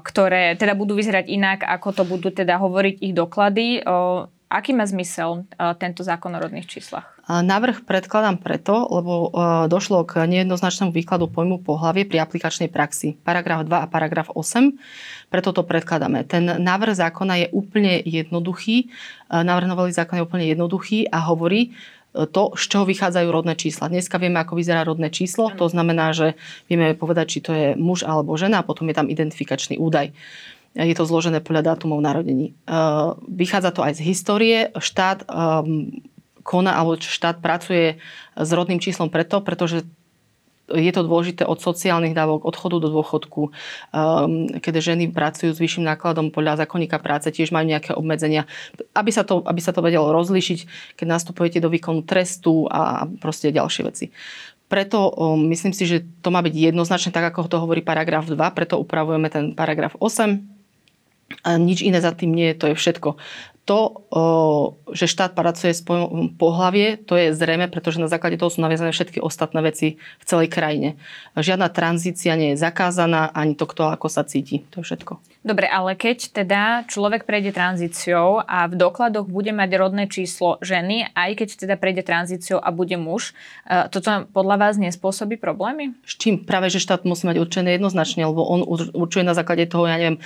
ktoré 0.05 0.53
teda 0.61 0.77
budú 0.77 0.93
vyzerať 0.93 1.25
inak, 1.25 1.65
ako 1.65 1.89
to 1.89 2.03
budú 2.05 2.29
teda 2.29 2.61
hovoriť 2.61 3.01
ich 3.01 3.17
doklady. 3.17 3.81
Aký 4.51 4.75
má 4.75 4.83
zmysel 4.83 5.47
tento 5.79 6.03
zákon 6.03 6.35
o 6.35 6.43
rodných 6.43 6.67
číslach? 6.67 7.07
Návrh 7.31 7.87
predkladám 7.87 8.43
preto, 8.43 8.83
lebo 8.91 9.31
došlo 9.71 10.03
k 10.03 10.27
nejednoznačnému 10.27 10.91
výkladu 10.91 11.31
pojmu 11.31 11.63
pohlavie 11.63 12.03
pri 12.03 12.19
aplikačnej 12.19 12.67
praxi. 12.67 13.15
Paragraf 13.23 13.63
2 13.63 13.71
a 13.71 13.87
paragraf 13.87 14.27
8. 14.35 14.75
Preto 15.31 15.55
to 15.55 15.63
predkladáme. 15.63 16.27
Ten 16.27 16.43
návrh 16.59 16.99
zákona 16.99 17.33
je 17.39 17.47
úplne 17.55 18.03
jednoduchý. 18.03 18.91
Návrh 19.31 19.71
novely 19.71 19.95
zákona 19.95 20.19
je 20.19 20.27
úplne 20.27 20.45
jednoduchý 20.51 21.07
a 21.07 21.23
hovorí, 21.31 21.71
e, 22.11 22.27
to, 22.27 22.51
z 22.59 22.63
čoho 22.67 22.83
vychádzajú 22.83 23.31
rodné 23.31 23.55
čísla. 23.55 23.87
Dneska 23.87 24.19
vieme, 24.19 24.43
ako 24.43 24.59
vyzerá 24.59 24.83
rodné 24.83 25.07
číslo. 25.07 25.47
To 25.55 25.71
znamená, 25.71 26.11
že 26.11 26.35
vieme 26.67 26.91
povedať, 26.99 27.25
či 27.31 27.39
to 27.39 27.51
je 27.55 27.67
muž 27.79 28.03
alebo 28.03 28.35
žena 28.35 28.59
a 28.59 28.67
potom 28.67 28.91
je 28.91 28.99
tam 28.99 29.07
identifikačný 29.07 29.79
údaj 29.79 30.11
je 30.75 30.95
to 30.95 31.03
zložené 31.03 31.43
podľa 31.43 31.75
dátumov 31.75 31.99
narodení. 31.99 32.53
E, 32.53 32.73
vychádza 33.27 33.75
to 33.75 33.83
aj 33.83 33.99
z 33.99 34.01
histórie. 34.07 34.57
Štát 34.79 35.27
koná, 36.41 36.75
alebo 36.75 36.97
štát 36.97 37.39
pracuje 37.39 38.01
s 38.35 38.49
rodným 38.49 38.81
číslom 38.81 39.07
preto, 39.07 39.39
pretože 39.45 39.85
je 40.71 40.91
to 40.95 41.03
dôležité 41.03 41.43
od 41.43 41.59
sociálnych 41.59 42.15
dávok, 42.15 42.47
odchodu 42.47 42.79
do 42.79 42.89
dôchodku, 42.95 43.51
um, 43.51 43.51
keď 44.63 44.79
ženy 44.79 45.11
pracujú 45.11 45.51
s 45.51 45.59
vyšším 45.59 45.83
nákladom 45.83 46.31
podľa 46.31 46.63
zákonníka 46.63 46.95
práce, 47.03 47.27
tiež 47.27 47.51
majú 47.51 47.67
nejaké 47.67 47.91
obmedzenia, 47.91 48.47
aby 48.95 49.11
sa 49.11 49.27
to, 49.27 49.43
aby 49.43 49.59
sa 49.59 49.75
to 49.75 49.83
vedelo 49.83 50.15
rozlíšiť, 50.15 50.95
keď 50.95 51.07
nastupujete 51.11 51.59
do 51.59 51.67
výkonu 51.67 52.07
trestu 52.07 52.71
a 52.71 53.03
proste 53.19 53.51
ďalšie 53.51 53.83
veci. 53.83 54.05
Preto 54.71 55.11
um, 55.11 55.35
myslím 55.51 55.75
si, 55.75 55.83
že 55.83 56.07
to 56.23 56.31
má 56.31 56.39
byť 56.39 56.71
jednoznačne 56.71 57.11
tak, 57.11 57.35
ako 57.35 57.51
to 57.51 57.59
hovorí 57.59 57.83
paragraf 57.83 58.31
2, 58.31 58.39
preto 58.55 58.79
upravujeme 58.79 59.27
ten 59.27 59.51
paragraf 59.51 59.99
8. 59.99 60.60
A 61.41 61.55
nič 61.55 61.81
iné 61.81 62.03
za 62.03 62.11
tým 62.11 62.35
nie 62.35 62.51
je, 62.51 62.59
to 62.59 62.65
je 62.71 62.75
všetko 62.75 63.09
to, 63.61 64.03
že 64.91 65.05
štát 65.07 65.37
pracuje 65.37 65.71
s 65.71 65.85
pohlavie, 66.35 66.97
to 66.97 67.13
je 67.13 67.31
zrejme, 67.31 67.69
pretože 67.69 68.01
na 68.01 68.09
základe 68.09 68.35
toho 68.35 68.49
sú 68.49 68.59
naviazané 68.59 68.91
všetky 68.91 69.21
ostatné 69.21 69.61
veci 69.61 70.01
v 70.19 70.23
celej 70.25 70.49
krajine. 70.49 70.97
Žiadna 71.37 71.69
tranzícia 71.69 72.33
nie 72.35 72.51
je 72.51 72.61
zakázaná, 72.61 73.29
ani 73.31 73.53
to, 73.53 73.69
kto 73.69 73.87
ako 73.93 74.09
sa 74.09 74.25
cíti. 74.25 74.65
To 74.73 74.81
je 74.81 74.91
všetko. 74.91 75.21
Dobre, 75.41 75.65
ale 75.65 75.97
keď 75.97 76.37
teda 76.37 76.85
človek 76.85 77.25
prejde 77.25 77.49
tranzíciou 77.49 78.45
a 78.45 78.69
v 78.69 78.77
dokladoch 78.77 79.25
bude 79.25 79.49
mať 79.49 79.73
rodné 79.73 80.05
číslo 80.05 80.61
ženy, 80.61 81.09
aj 81.17 81.33
keď 81.33 81.65
teda 81.65 81.75
prejde 81.81 82.05
tranzíciou 82.05 82.61
a 82.61 82.69
bude 82.69 82.93
muž, 82.93 83.33
e, 83.65 83.89
toto 83.89 84.29
podľa 84.29 84.61
vás 84.61 84.77
nespôsobí 84.77 85.41
problémy? 85.41 85.97
S 86.05 86.13
čím? 86.21 86.45
Práve, 86.45 86.69
že 86.69 86.77
štát 86.77 87.09
musí 87.09 87.25
mať 87.25 87.41
určené 87.41 87.73
jednoznačne, 87.73 88.29
lebo 88.29 88.45
on 88.45 88.61
určuje 88.93 89.25
na 89.25 89.33
základe 89.33 89.65
toho, 89.65 89.89
ja 89.89 89.97
neviem, 89.97 90.21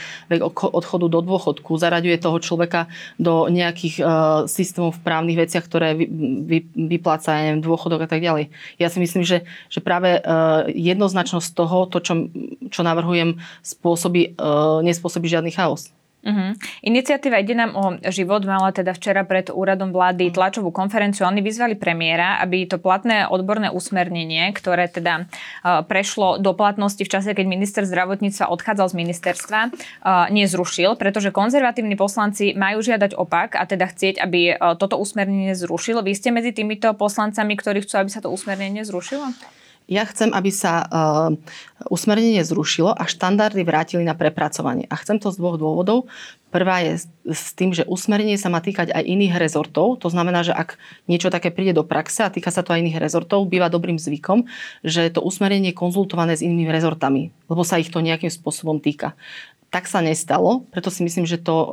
odchodu 0.52 1.08
do 1.08 1.24
dôchodku, 1.24 1.80
zaraďuje 1.80 2.20
toho 2.20 2.36
človeka 2.44 2.92
do 3.16 3.48
nejakých 3.48 4.04
uh, 4.04 4.44
systémov 4.52 5.00
v 5.00 5.04
právnych 5.08 5.40
veciach, 5.48 5.64
ktoré 5.64 5.96
vy, 5.96 6.12
vy, 6.44 6.58
vypláca, 7.00 7.40
ja 7.40 7.56
neviem, 7.56 7.64
dôchodok 7.64 8.04
a 8.04 8.10
tak 8.12 8.20
ďalej. 8.20 8.52
Ja 8.84 8.92
si 8.92 9.00
myslím, 9.00 9.24
že, 9.24 9.48
že 9.72 9.80
práve 9.80 10.20
uh, 10.20 10.68
jednoznačnosť 10.68 11.56
toho, 11.56 11.88
to, 11.88 12.04
čo, 12.04 12.28
čo 12.68 12.84
navrhujem, 12.84 13.40
spôsobí, 13.64 14.36
uh, 14.36 14.84
nespôsobí 14.84 15.05
žiadny 15.10 15.54
chaos. 15.54 15.94
Uh-huh. 16.26 16.58
Iniciatíva 16.82 17.38
Ide 17.38 17.54
nám 17.54 17.78
o 17.78 17.86
život 18.10 18.42
mala 18.50 18.74
teda 18.74 18.98
včera 18.98 19.22
pred 19.22 19.54
úradom 19.54 19.94
vlády 19.94 20.34
tlačovú 20.34 20.74
konferenciu. 20.74 21.30
Oni 21.30 21.46
vyzvali 21.46 21.78
premiéra, 21.78 22.42
aby 22.42 22.66
to 22.66 22.82
platné 22.82 23.30
odborné 23.30 23.70
usmernenie, 23.70 24.50
ktoré 24.58 24.90
teda 24.90 25.30
uh, 25.30 25.86
prešlo 25.86 26.42
do 26.42 26.58
platnosti 26.58 27.06
v 27.06 27.14
čase, 27.14 27.38
keď 27.38 27.46
minister 27.46 27.86
zdravotníctva 27.86 28.50
odchádzal 28.50 28.90
z 28.90 28.96
ministerstva, 29.06 29.60
uh, 29.70 30.26
nezrušil, 30.34 30.98
pretože 30.98 31.30
konzervatívni 31.30 31.94
poslanci 31.94 32.58
majú 32.58 32.82
žiadať 32.82 33.14
opak 33.14 33.54
a 33.54 33.62
teda 33.70 33.86
chcieť, 33.86 34.18
aby 34.18 34.58
uh, 34.58 34.74
toto 34.82 34.98
usmernenie 34.98 35.54
zrušilo. 35.54 36.02
Vy 36.02 36.18
ste 36.18 36.34
medzi 36.34 36.50
týmito 36.58 36.90
poslancami, 36.98 37.54
ktorí 37.54 37.86
chcú, 37.86 38.02
aby 38.02 38.10
sa 38.10 38.26
to 38.26 38.34
usmernenie 38.34 38.82
zrušilo? 38.82 39.30
Ja 39.86 40.02
chcem, 40.10 40.34
aby 40.34 40.50
sa 40.50 40.82
uh, 40.82 41.30
usmernenie 41.94 42.42
zrušilo 42.42 42.90
a 42.90 43.06
štandardy 43.06 43.62
vrátili 43.62 44.02
na 44.02 44.18
prepracovanie. 44.18 44.90
A 44.90 44.98
chcem 44.98 45.22
to 45.22 45.30
z 45.30 45.38
dvoch 45.38 45.62
dôvodov. 45.62 46.10
Prvá 46.50 46.82
je 46.82 47.06
s 47.30 47.54
tým, 47.54 47.70
že 47.70 47.86
usmernenie 47.86 48.40
sa 48.40 48.50
má 48.50 48.66
týkať 48.66 48.90
aj 48.90 49.04
iných 49.06 49.38
rezortov. 49.38 50.02
To 50.02 50.10
znamená, 50.10 50.42
že 50.42 50.58
ak 50.58 50.82
niečo 51.06 51.30
také 51.30 51.54
príde 51.54 51.78
do 51.78 51.86
praxe 51.86 52.26
a 52.26 52.34
týka 52.34 52.50
sa 52.50 52.66
to 52.66 52.74
aj 52.74 52.82
iných 52.82 52.98
rezortov, 52.98 53.46
býva 53.46 53.70
dobrým 53.70 54.02
zvykom, 54.02 54.50
že 54.82 55.14
to 55.14 55.22
usmernenie 55.22 55.76
je 55.76 55.78
konzultované 55.78 56.34
s 56.34 56.42
inými 56.42 56.66
rezortami, 56.72 57.30
lebo 57.46 57.62
sa 57.62 57.78
ich 57.78 57.94
to 57.94 58.02
nejakým 58.02 58.32
spôsobom 58.32 58.82
týka. 58.82 59.14
Tak 59.70 59.92
sa 59.92 60.00
nestalo, 60.00 60.64
preto 60.72 60.88
si 60.88 61.04
myslím, 61.04 61.28
že 61.28 61.36
to, 61.36 61.56
e, 61.60 61.70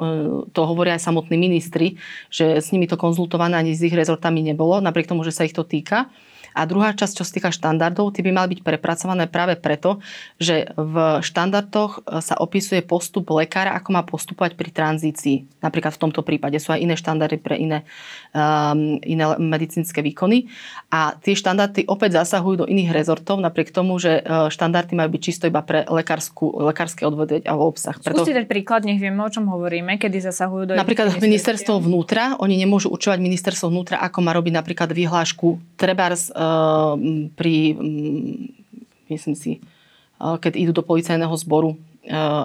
to 0.51 0.67
hovoria 0.67 0.99
aj 0.99 1.07
samotní 1.07 1.39
ministri, 1.39 2.03
že 2.27 2.59
s 2.59 2.75
nimi 2.75 2.91
to 2.91 2.99
konzultované 2.99 3.55
ani 3.55 3.79
s 3.79 3.87
ich 3.87 3.95
rezortami 3.95 4.43
nebolo, 4.43 4.83
napriek 4.83 5.07
tomu, 5.07 5.23
že 5.23 5.31
sa 5.31 5.47
ich 5.47 5.55
to 5.55 5.63
týka. 5.63 6.11
A 6.53 6.69
druhá 6.69 6.93
časť, 6.93 7.15
čo 7.21 7.25
sa 7.25 7.33
týka 7.33 7.51
štandardov, 7.51 8.13
tie 8.13 8.25
by 8.25 8.33
mali 8.33 8.49
byť 8.57 8.61
prepracované 8.61 9.25
práve 9.29 9.57
preto, 9.57 10.05
že 10.37 10.69
v 10.77 11.25
štandardoch 11.25 12.05
e, 12.05 12.21
sa 12.21 12.37
opisuje 12.37 12.85
postup 12.85 13.33
lekára, 13.33 13.73
ako 13.77 13.89
má 13.93 14.03
postupovať 14.05 14.57
pri 14.57 14.69
tranzícii. 14.69 15.65
Napríklad 15.65 15.97
v 15.97 16.03
tomto 16.09 16.21
prípade 16.21 16.61
sú 16.61 16.77
aj 16.77 16.81
iné 16.85 16.95
štandardy 16.97 17.39
pre 17.41 17.57
iné, 17.57 17.89
um, 18.37 19.01
iné 19.01 19.25
medicínske 19.41 20.05
výkony. 20.05 20.53
A 20.93 21.17
tie 21.17 21.33
štandardy 21.33 21.89
opäť 21.89 22.21
zasahujú 22.23 22.65
do 22.65 22.67
iných 22.69 22.93
rezortov, 22.93 23.41
napriek 23.41 23.73
tomu, 23.73 23.97
že 23.97 24.21
e, 24.21 24.53
štandardy 24.53 24.93
majú 24.93 25.17
byť 25.17 25.23
čisto 25.23 25.45
iba 25.49 25.65
pre 25.65 25.89
lekárskú, 25.89 26.69
lekárske 26.69 27.09
odvedeť 27.09 27.49
alebo 27.49 27.73
obsah. 27.73 27.97
Preto... 27.97 28.21
Skúste 28.21 28.37
dať 28.37 28.47
príklad, 28.47 28.85
nech 28.85 29.01
vieme, 29.01 29.25
o 29.25 29.31
čom 29.33 29.49
hovoríme, 29.49 29.97
kedy 29.97 30.21
zasahujú 30.21 30.63
do 30.69 30.73
Napríklad 30.77 31.17
ministerstvo 31.17 31.81
vnútra, 31.81 32.37
oni 32.37 32.61
nemôžu 32.61 32.93
určovať 32.93 33.19
ministerstvo 33.25 33.73
vnútra, 33.73 33.97
ako 34.05 34.19
má 34.21 34.37
robiť 34.37 34.53
napríklad 34.53 34.91
vyhlášku 34.93 35.81
trebárs 35.81 36.29
Ehm, 36.33 36.42
pri, 37.37 37.57
mm, 37.75 38.35
myslím 39.11 39.37
si, 39.37 39.61
keď 40.19 40.53
idú 40.55 40.73
do 40.73 40.87
policajného 40.87 41.35
zboru, 41.35 41.75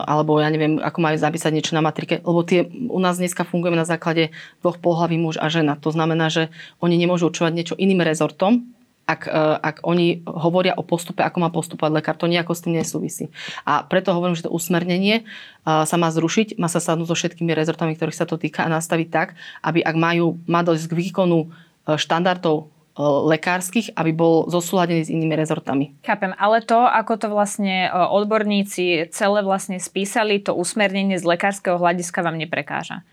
alebo 0.05 0.37
ja 0.37 0.53
neviem, 0.53 0.77
ako 0.77 1.01
majú 1.01 1.17
zapísať 1.17 1.49
niečo 1.49 1.73
na 1.73 1.81
matrike, 1.81 2.21
lebo 2.21 2.45
tie, 2.45 2.69
u 2.69 2.99
nás 3.01 3.17
dneska 3.17 3.41
fungujeme 3.41 3.77
na 3.77 3.89
základe 3.89 4.29
dvoch 4.61 4.77
pohlaví 4.77 5.17
muž 5.17 5.41
a 5.41 5.49
žena. 5.49 5.77
To 5.81 5.89
znamená, 5.89 6.29
že 6.29 6.53
oni 6.77 6.97
nemôžu 6.97 7.29
určovať 7.29 7.53
niečo 7.53 7.75
iným 7.77 8.05
rezortom, 8.05 8.69
ak, 9.07 9.21
e, 9.25 9.31
ak 9.63 9.75
oni 9.87 10.21
hovoria 10.27 10.75
o 10.75 10.83
postupe, 10.83 11.23
ako 11.23 11.39
má 11.39 11.49
postupovať 11.49 11.91
lekár. 11.95 12.19
To 12.19 12.27
nejako 12.27 12.53
s 12.53 12.61
tým 12.67 12.75
nesúvisí. 12.75 13.31
A 13.63 13.87
preto 13.87 14.11
hovorím, 14.11 14.35
že 14.35 14.45
to 14.45 14.53
usmernenie 14.53 15.23
e, 15.23 15.25
sa 15.63 15.95
má 15.95 16.11
zrušiť, 16.11 16.59
má 16.59 16.67
sa 16.67 16.83
sadnúť 16.83 17.07
so 17.09 17.15
všetkými 17.15 17.55
rezortami, 17.55 17.95
ktorých 17.95 18.19
sa 18.19 18.27
to 18.27 18.35
týka 18.35 18.67
a 18.67 18.69
nastaviť 18.69 19.07
tak, 19.07 19.39
aby 19.63 19.79
ak 19.79 19.95
majú, 19.95 20.37
má 20.45 20.61
dojsť 20.61 20.91
k 20.91 20.97
výkonu 20.99 21.47
e, 21.47 21.95
štandardov 21.95 22.67
lekárskych, 22.99 23.93
aby 23.93 24.09
bol 24.09 24.49
zosúladený 24.49 25.05
s 25.05 25.13
inými 25.13 25.37
rezortami. 25.37 25.93
Chápem, 26.01 26.33
ale 26.33 26.65
to, 26.65 26.81
ako 26.81 27.13
to 27.21 27.27
vlastne 27.29 27.93
odborníci 27.93 29.13
celé 29.13 29.45
vlastne 29.45 29.77
spísali, 29.77 30.41
to 30.41 30.57
usmernenie 30.57 31.21
z 31.21 31.25
lekárskeho 31.29 31.77
hľadiska 31.77 32.25
vám 32.25 32.41
neprekáža. 32.41 33.05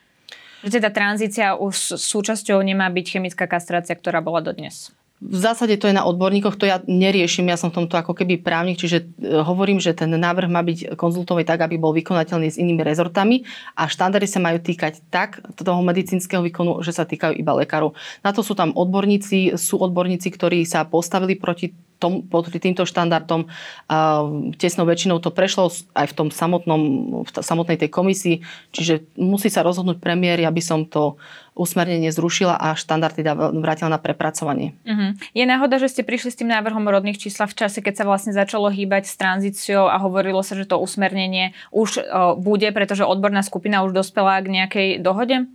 Že 0.64 0.80
teda 0.80 0.88
tranzícia 0.88 1.52
už 1.60 2.00
súčasťou 2.00 2.56
nemá 2.64 2.88
byť 2.88 3.06
chemická 3.20 3.44
kastrácia, 3.44 3.92
ktorá 3.92 4.24
bola 4.24 4.40
dodnes. 4.40 4.88
V 5.24 5.38
zásade 5.40 5.80
to 5.80 5.88
je 5.88 5.96
na 5.96 6.04
odborníkoch, 6.04 6.60
to 6.60 6.68
ja 6.68 6.84
neriešim, 6.84 7.48
ja 7.48 7.56
som 7.56 7.72
v 7.72 7.80
tomto 7.80 7.96
ako 7.96 8.12
keby 8.12 8.44
právnik, 8.44 8.76
čiže 8.76 9.08
e, 9.18 9.40
hovorím, 9.40 9.80
že 9.80 9.96
ten 9.96 10.12
návrh 10.12 10.52
má 10.52 10.60
byť 10.60 11.00
konzultovaný 11.00 11.48
tak, 11.48 11.64
aby 11.64 11.80
bol 11.80 11.96
vykonateľný 11.96 12.52
s 12.52 12.60
inými 12.60 12.84
rezortami 12.84 13.48
a 13.72 13.88
štandardy 13.88 14.28
sa 14.28 14.44
majú 14.44 14.60
týkať 14.60 15.00
tak 15.08 15.40
toho 15.56 15.80
medicínskeho 15.80 16.44
výkonu, 16.44 16.84
že 16.84 16.92
sa 16.92 17.08
týkajú 17.08 17.40
iba 17.40 17.56
lekárov. 17.56 17.96
Na 18.20 18.36
to 18.36 18.44
sú 18.44 18.52
tam 18.52 18.76
odborníci, 18.76 19.56
sú 19.56 19.80
odborníci, 19.80 20.28
ktorí 20.28 20.68
sa 20.68 20.84
postavili 20.84 21.40
proti 21.40 21.72
tom, 22.04 22.20
pod 22.20 22.52
týmto 22.52 22.84
štandardom. 22.84 23.48
A 23.88 24.28
tesnou 24.60 24.84
väčšinou 24.84 25.24
to 25.24 25.32
prešlo 25.32 25.72
aj 25.96 26.12
v 26.12 26.14
tom 26.14 26.28
samotnom, 26.28 26.82
v 27.24 27.30
samotnej 27.32 27.80
tej 27.80 27.88
komisii, 27.88 28.36
čiže 28.76 29.08
musí 29.16 29.48
sa 29.48 29.64
rozhodnúť 29.64 30.04
premiér, 30.04 30.44
aby 30.44 30.60
som 30.60 30.84
to 30.84 31.16
usmernenie 31.54 32.10
zrušila 32.10 32.58
a 32.58 32.74
štandardy 32.74 33.22
vrátila 33.62 33.86
na 33.86 34.02
prepracovanie. 34.02 34.74
Uh-huh. 34.82 35.14
Je 35.32 35.46
náhoda, 35.46 35.78
že 35.78 35.86
ste 35.86 36.02
prišli 36.02 36.34
s 36.34 36.38
tým 36.42 36.50
návrhom 36.50 36.82
rodných 36.82 37.16
číslach 37.16 37.54
v 37.54 37.64
čase, 37.64 37.78
keď 37.78 38.02
sa 38.02 38.04
vlastne 38.04 38.34
začalo 38.34 38.66
hýbať 38.74 39.06
s 39.06 39.14
tranzíciou 39.14 39.86
a 39.86 39.96
hovorilo 40.02 40.42
sa, 40.42 40.58
že 40.58 40.66
to 40.66 40.82
usmernenie 40.82 41.54
už 41.70 42.02
o, 42.02 42.02
bude, 42.34 42.66
pretože 42.74 43.06
odborná 43.06 43.46
skupina 43.46 43.86
už 43.86 43.94
dospela 43.94 44.42
k 44.42 44.50
nejakej 44.50 44.88
dohode? 44.98 45.46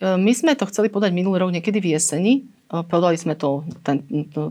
E, 0.00 0.16
my 0.16 0.32
sme 0.32 0.56
to 0.56 0.64
chceli 0.72 0.88
podať 0.88 1.12
minulý 1.12 1.44
rok 1.44 1.52
niekedy 1.52 1.78
v 1.84 2.00
jeseni. 2.00 2.34
Podali 2.72 3.20
sme 3.20 3.36
to 3.36 3.68
ten, 3.84 4.00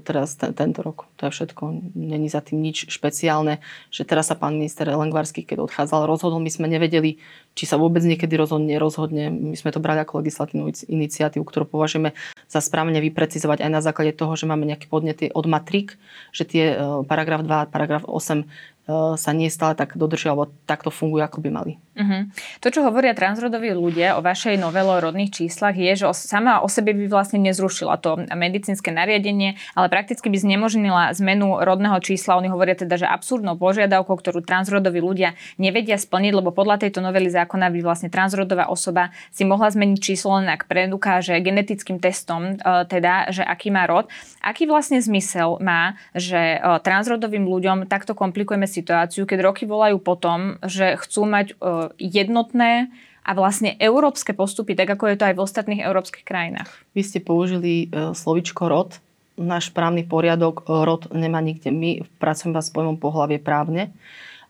teraz 0.05 0.37
ten, 0.37 0.53
tento 0.53 0.85
rok. 0.85 1.09
To 1.17 1.25
je 1.25 1.33
všetko. 1.33 1.89
Není 1.97 2.29
za 2.29 2.45
tým 2.45 2.61
nič 2.61 2.85
špeciálne. 2.85 3.57
Že 3.89 4.05
teraz 4.05 4.29
sa 4.29 4.37
pán 4.37 4.61
minister 4.61 4.85
Lengvarský, 4.85 5.41
keď 5.41 5.65
odchádzal, 5.65 6.05
rozhodol. 6.05 6.37
My 6.37 6.53
sme 6.53 6.69
nevedeli, 6.69 7.17
či 7.57 7.65
sa 7.65 7.81
vôbec 7.81 8.05
niekedy 8.05 8.37
rozhodne, 8.37 8.77
nerozhodne. 8.77 9.33
My 9.33 9.57
sme 9.57 9.73
to 9.73 9.81
brali 9.81 10.05
ako 10.05 10.21
legislatívnu 10.21 10.69
iniciatívu, 10.69 11.41
ktorú 11.41 11.65
považujeme 11.65 12.13
za 12.45 12.61
správne 12.61 13.01
vyprecizovať 13.01 13.65
aj 13.65 13.71
na 13.73 13.81
základe 13.81 14.13
toho, 14.13 14.37
že 14.37 14.45
máme 14.45 14.69
nejaké 14.69 14.85
podnety 14.85 15.33
od 15.33 15.49
matrik, 15.49 15.97
že 16.29 16.45
tie 16.45 16.77
e, 16.77 17.01
paragraf 17.09 17.41
2 17.41 17.49
a 17.49 17.69
paragraf 17.73 18.05
8 18.05 18.45
E, 18.80 18.80
sa 18.89 19.31
nie 19.31 19.47
stále 19.53 19.77
tak 19.77 19.93
dodržia, 19.93 20.33
alebo 20.33 20.49
takto 20.65 20.89
fungujú, 20.89 21.21
ako 21.21 21.39
by 21.39 21.49
mali. 21.53 21.73
Uh-huh. 21.91 22.25
To, 22.65 22.67
čo 22.71 22.81
hovoria 22.81 23.13
transrodoví 23.13 23.69
ľudia 23.75 24.17
o 24.17 24.25
vašej 24.25 24.57
novele 24.57 24.89
o 24.89 25.03
rodných 25.03 25.29
číslach, 25.29 25.77
je, 25.77 25.91
že 25.93 26.09
sama 26.15 26.63
o 26.63 26.67
sebe 26.71 26.95
by 26.95 27.05
vlastne 27.11 27.37
nezrušila 27.43 27.99
to 28.01 28.25
medicínske 28.31 28.89
nariadenie, 28.89 29.59
ale 29.77 29.87
prakticky 29.91 30.31
by 30.31 30.37
znemožnila 30.39 31.13
zmenu 31.13 31.61
rodného 31.61 31.99
čísla. 32.01 32.41
Oni 32.41 32.49
hovoria 32.49 32.73
teda, 32.73 32.95
že 32.97 33.05
absurdnou 33.05 33.59
požiadavkou, 33.59 34.17
ktorú 34.17 34.41
transrodoví 34.41 34.97
ľudia 34.97 35.37
nevedia 35.61 35.99
splniť, 35.99 36.33
lebo 36.33 36.49
podľa 36.49 36.87
tejto 36.87 37.05
novely 37.05 37.29
zákona 37.29 37.69
by 37.69 37.79
vlastne 37.85 38.09
transrodová 38.09 38.71
osoba 38.71 39.13
si 39.29 39.45
mohla 39.45 39.69
zmeniť 39.69 39.99
číslo 40.01 40.41
len 40.41 40.49
ak 40.49 40.65
predukáže 40.65 41.37
genetickým 41.43 42.01
testom, 42.01 42.55
e, 42.55 42.87
teda, 42.89 43.29
že 43.29 43.45
aký 43.45 43.69
má 43.69 43.85
rod. 43.85 44.09
Aký 44.41 44.65
vlastne 44.65 44.97
zmysel 45.03 45.61
má, 45.61 45.99
že 46.17 46.57
e, 46.57 46.81
transrodovým 46.81 47.45
ľuďom 47.45 47.85
takto 47.85 48.17
komplikujeme 48.17 48.65
situáciu, 48.81 49.29
keď 49.29 49.39
roky 49.45 49.69
volajú 49.69 50.01
potom, 50.01 50.57
že 50.65 50.97
chcú 50.97 51.29
mať 51.29 51.53
e, 51.53 51.55
jednotné 52.01 52.89
a 53.21 53.31
vlastne 53.37 53.77
európske 53.77 54.33
postupy, 54.33 54.73
tak 54.73 54.89
ako 54.89 55.13
je 55.13 55.17
to 55.21 55.27
aj 55.29 55.35
v 55.37 55.43
ostatných 55.45 55.85
európskych 55.85 56.25
krajinách. 56.25 56.73
Vy 56.97 57.01
ste 57.05 57.19
použili 57.21 57.85
e, 57.87 58.17
slovičko 58.17 58.65
rod. 58.65 58.97
Náš 59.37 59.69
právny 59.69 60.01
poriadok 60.01 60.65
e, 60.65 60.81
rod 60.81 61.13
nemá 61.13 61.37
nikde. 61.39 61.69
My 61.69 62.01
pracujeme 62.17 62.57
s 62.57 62.73
pojmom 62.73 62.97
pohlavie 62.97 63.37
právne. 63.37 63.93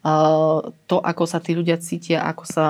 To, 0.02 0.98
ako 0.98 1.30
sa 1.30 1.38
tí 1.38 1.54
ľudia 1.54 1.78
cítia, 1.78 2.26
ako 2.26 2.44
sa 2.50 2.66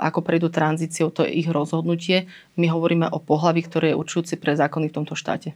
ako 0.00 0.24
prejdú 0.24 0.48
tranzíciou, 0.48 1.12
to 1.12 1.28
je 1.28 1.44
ich 1.44 1.48
rozhodnutie. 1.52 2.24
My 2.56 2.72
hovoríme 2.72 3.04
o 3.12 3.20
pohlaví, 3.20 3.60
ktoré 3.60 3.92
je 3.92 4.00
určujúci 4.00 4.40
pre 4.40 4.56
zákony 4.56 4.88
v 4.88 4.96
tomto 4.96 5.12
štáte. 5.12 5.52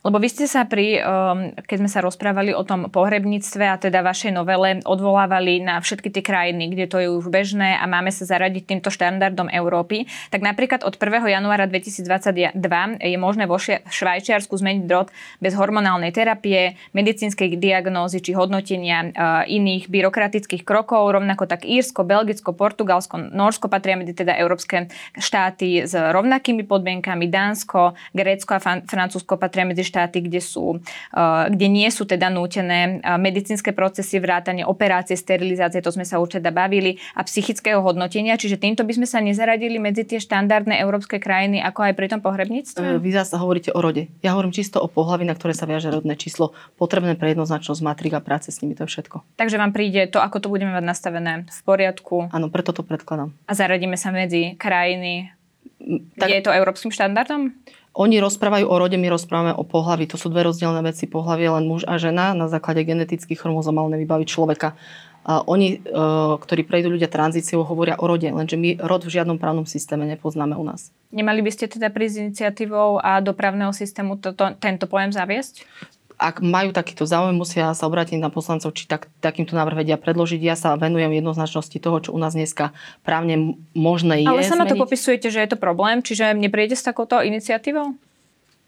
Lebo 0.00 0.16
vy 0.16 0.28
ste 0.32 0.48
sa 0.48 0.64
pri, 0.64 1.00
um, 1.00 1.52
keď 1.54 1.76
sme 1.84 1.90
sa 1.90 2.00
rozprávali 2.00 2.56
o 2.56 2.64
tom 2.64 2.88
pohrebníctve 2.88 3.64
a 3.68 3.76
teda 3.76 4.00
vašej 4.00 4.32
novele, 4.32 4.80
odvolávali 4.84 5.60
na 5.60 5.78
všetky 5.80 6.08
tie 6.08 6.24
krajiny, 6.24 6.72
kde 6.72 6.84
to 6.88 6.96
je 6.98 7.08
už 7.12 7.28
bežné 7.28 7.76
a 7.76 7.84
máme 7.84 8.08
sa 8.08 8.24
zaradiť 8.24 8.64
týmto 8.64 8.88
štandardom 8.88 9.52
Európy. 9.52 10.08
Tak 10.32 10.40
napríklad 10.40 10.82
od 10.82 10.96
1. 10.96 11.36
januára 11.36 11.68
2022 11.68 12.56
je 12.98 13.18
možné 13.20 13.44
vo 13.44 13.60
Švajčiarsku 13.60 14.56
zmeniť 14.56 14.84
drot 14.88 15.12
bez 15.38 15.52
hormonálnej 15.54 16.10
terapie, 16.16 16.80
medicínskej 16.96 17.60
diagnózy 17.60 18.24
či 18.24 18.32
hodnotenia 18.32 18.98
uh, 19.04 19.12
iných 19.46 19.92
byrokratických 19.92 20.64
krokov. 20.64 21.12
Rovnako 21.12 21.44
tak 21.46 21.68
Írsko, 21.68 22.02
Belgicko, 22.08 22.56
Portugalsko, 22.56 23.20
Norsko 23.20 23.68
patria 23.68 24.00
medzi 24.00 24.16
teda 24.16 24.34
európske 24.34 24.88
štáty 25.16 25.84
s 25.84 25.92
rovnakými 25.92 26.64
podmienkami, 26.64 27.28
Dánsko, 27.28 27.94
Grécko 28.16 28.56
a 28.56 28.60
Francúzsko 28.88 29.36
patria 29.36 29.59
medzi 29.64 29.84
štáty, 29.86 30.24
kde, 30.24 30.40
sú, 30.42 30.78
eh, 30.78 31.44
kde 31.50 31.66
nie 31.66 31.88
sú 31.88 32.04
teda 32.04 32.28
nútené 32.28 33.00
eh, 33.00 33.16
medicínske 33.16 33.72
procesy, 33.72 34.18
vrátanie 34.20 34.64
operácie, 34.66 35.16
sterilizácie, 35.16 35.80
to 35.80 35.92
sme 35.92 36.04
sa 36.04 36.20
určite 36.20 36.52
bavili, 36.52 37.00
a 37.14 37.24
psychického 37.24 37.80
hodnotenia. 37.80 38.36
Čiže 38.36 38.60
týmto 38.60 38.82
by 38.86 38.92
sme 39.02 39.06
sa 39.06 39.18
nezaradili 39.20 39.80
medzi 39.80 40.06
tie 40.06 40.20
štandardné 40.22 40.78
európske 40.80 41.18
krajiny, 41.18 41.60
ako 41.62 41.90
aj 41.90 41.92
pri 41.96 42.06
tom 42.10 42.20
pohrebníctve? 42.20 42.82
Eh, 42.82 43.00
vy 43.00 43.10
zase 43.10 43.36
hovoríte 43.36 43.74
o 43.74 43.80
rode. 43.80 44.08
Ja 44.20 44.36
hovorím 44.36 44.54
čisto 44.54 44.80
o 44.80 44.88
pohlavi, 44.88 45.26
na 45.26 45.34
ktoré 45.34 45.56
sa 45.56 45.64
viaže 45.68 45.90
rodné 45.90 46.14
číslo, 46.16 46.52
potrebné 46.80 47.16
pre 47.16 47.32
jednoznačnosť 47.32 47.80
matrik 47.82 48.12
a 48.16 48.20
práce 48.20 48.52
s 48.52 48.60
nimi, 48.60 48.76
to 48.76 48.84
je 48.86 48.92
všetko. 48.92 49.22
Takže 49.36 49.56
vám 49.56 49.72
príde 49.72 50.06
to, 50.10 50.20
ako 50.20 50.42
to 50.42 50.48
budeme 50.52 50.72
mať 50.74 50.84
nastavené 50.84 51.32
v 51.48 51.60
poriadku. 51.64 52.30
Áno, 52.30 52.48
preto 52.52 52.70
to 52.74 52.82
predkladám. 52.86 53.32
A 53.46 53.52
zaradíme 53.52 53.96
sa 53.98 54.10
medzi 54.10 54.54
krajiny, 54.56 55.32
tak... 56.20 56.28
je 56.28 56.40
to 56.44 56.52
európskym 56.52 56.92
štandardom? 56.92 57.56
Oni 57.90 58.22
rozprávajú 58.22 58.70
o 58.70 58.76
rode, 58.78 58.94
my 58.94 59.08
rozprávame 59.10 59.50
o 59.50 59.66
pohlaví. 59.66 60.06
To 60.10 60.16
sú 60.20 60.30
dve 60.30 60.46
rozdielne 60.46 60.78
veci. 60.86 61.10
Pohlavie 61.10 61.50
len 61.50 61.66
muž 61.66 61.82
a 61.90 61.98
žena 61.98 62.38
na 62.38 62.46
základe 62.46 62.86
genetických 62.86 63.42
chromozomálne 63.42 63.98
vybaviť 63.98 64.28
človeka. 64.30 64.78
A 65.20 65.44
oni, 65.44 65.76
e, 65.76 65.98
ktorí 66.40 66.64
prejdú 66.64 66.96
ľudia 66.96 67.10
tranzíciou, 67.10 67.60
hovoria 67.66 68.00
o 68.00 68.08
rode, 68.08 68.24
lenže 68.24 68.56
my 68.56 68.80
rod 68.80 69.04
v 69.04 69.20
žiadnom 69.20 69.36
právnom 69.36 69.68
systéme 69.68 70.08
nepoznáme 70.08 70.56
u 70.56 70.64
nás. 70.64 70.94
Nemali 71.12 71.44
by 71.44 71.50
ste 71.52 71.68
teda 71.68 71.92
prísť 71.92 72.30
iniciatívou 72.30 72.96
a 73.02 73.20
dopravného 73.20 73.74
systému 73.76 74.16
toto, 74.16 74.48
tento 74.56 74.88
pojem 74.88 75.12
zaviesť? 75.12 75.68
Ak 76.20 76.44
majú 76.44 76.76
takýto 76.76 77.08
záujem, 77.08 77.32
musia 77.32 77.72
sa 77.72 77.88
obrátiť 77.88 78.20
na 78.20 78.28
poslancov, 78.28 78.76
či 78.76 78.84
tak, 78.84 79.08
takýmto 79.24 79.56
návrh 79.56 79.80
vedia 79.80 79.96
predložiť. 79.96 80.40
Ja 80.44 80.52
sa 80.52 80.76
venujem 80.76 81.16
jednoznačnosti 81.16 81.80
toho, 81.80 81.96
čo 82.04 82.12
u 82.12 82.20
nás 82.20 82.36
dneska 82.36 82.76
právne 83.00 83.56
možné 83.72 84.20
je. 84.20 84.28
Ale 84.28 84.44
sama 84.44 84.68
to 84.68 84.76
popisujete, 84.76 85.32
že 85.32 85.40
je 85.40 85.48
to 85.48 85.56
problém, 85.56 86.04
čiže 86.04 86.36
nepríde 86.36 86.76
s 86.76 86.84
takouto 86.84 87.24
iniciatívou? 87.24 87.96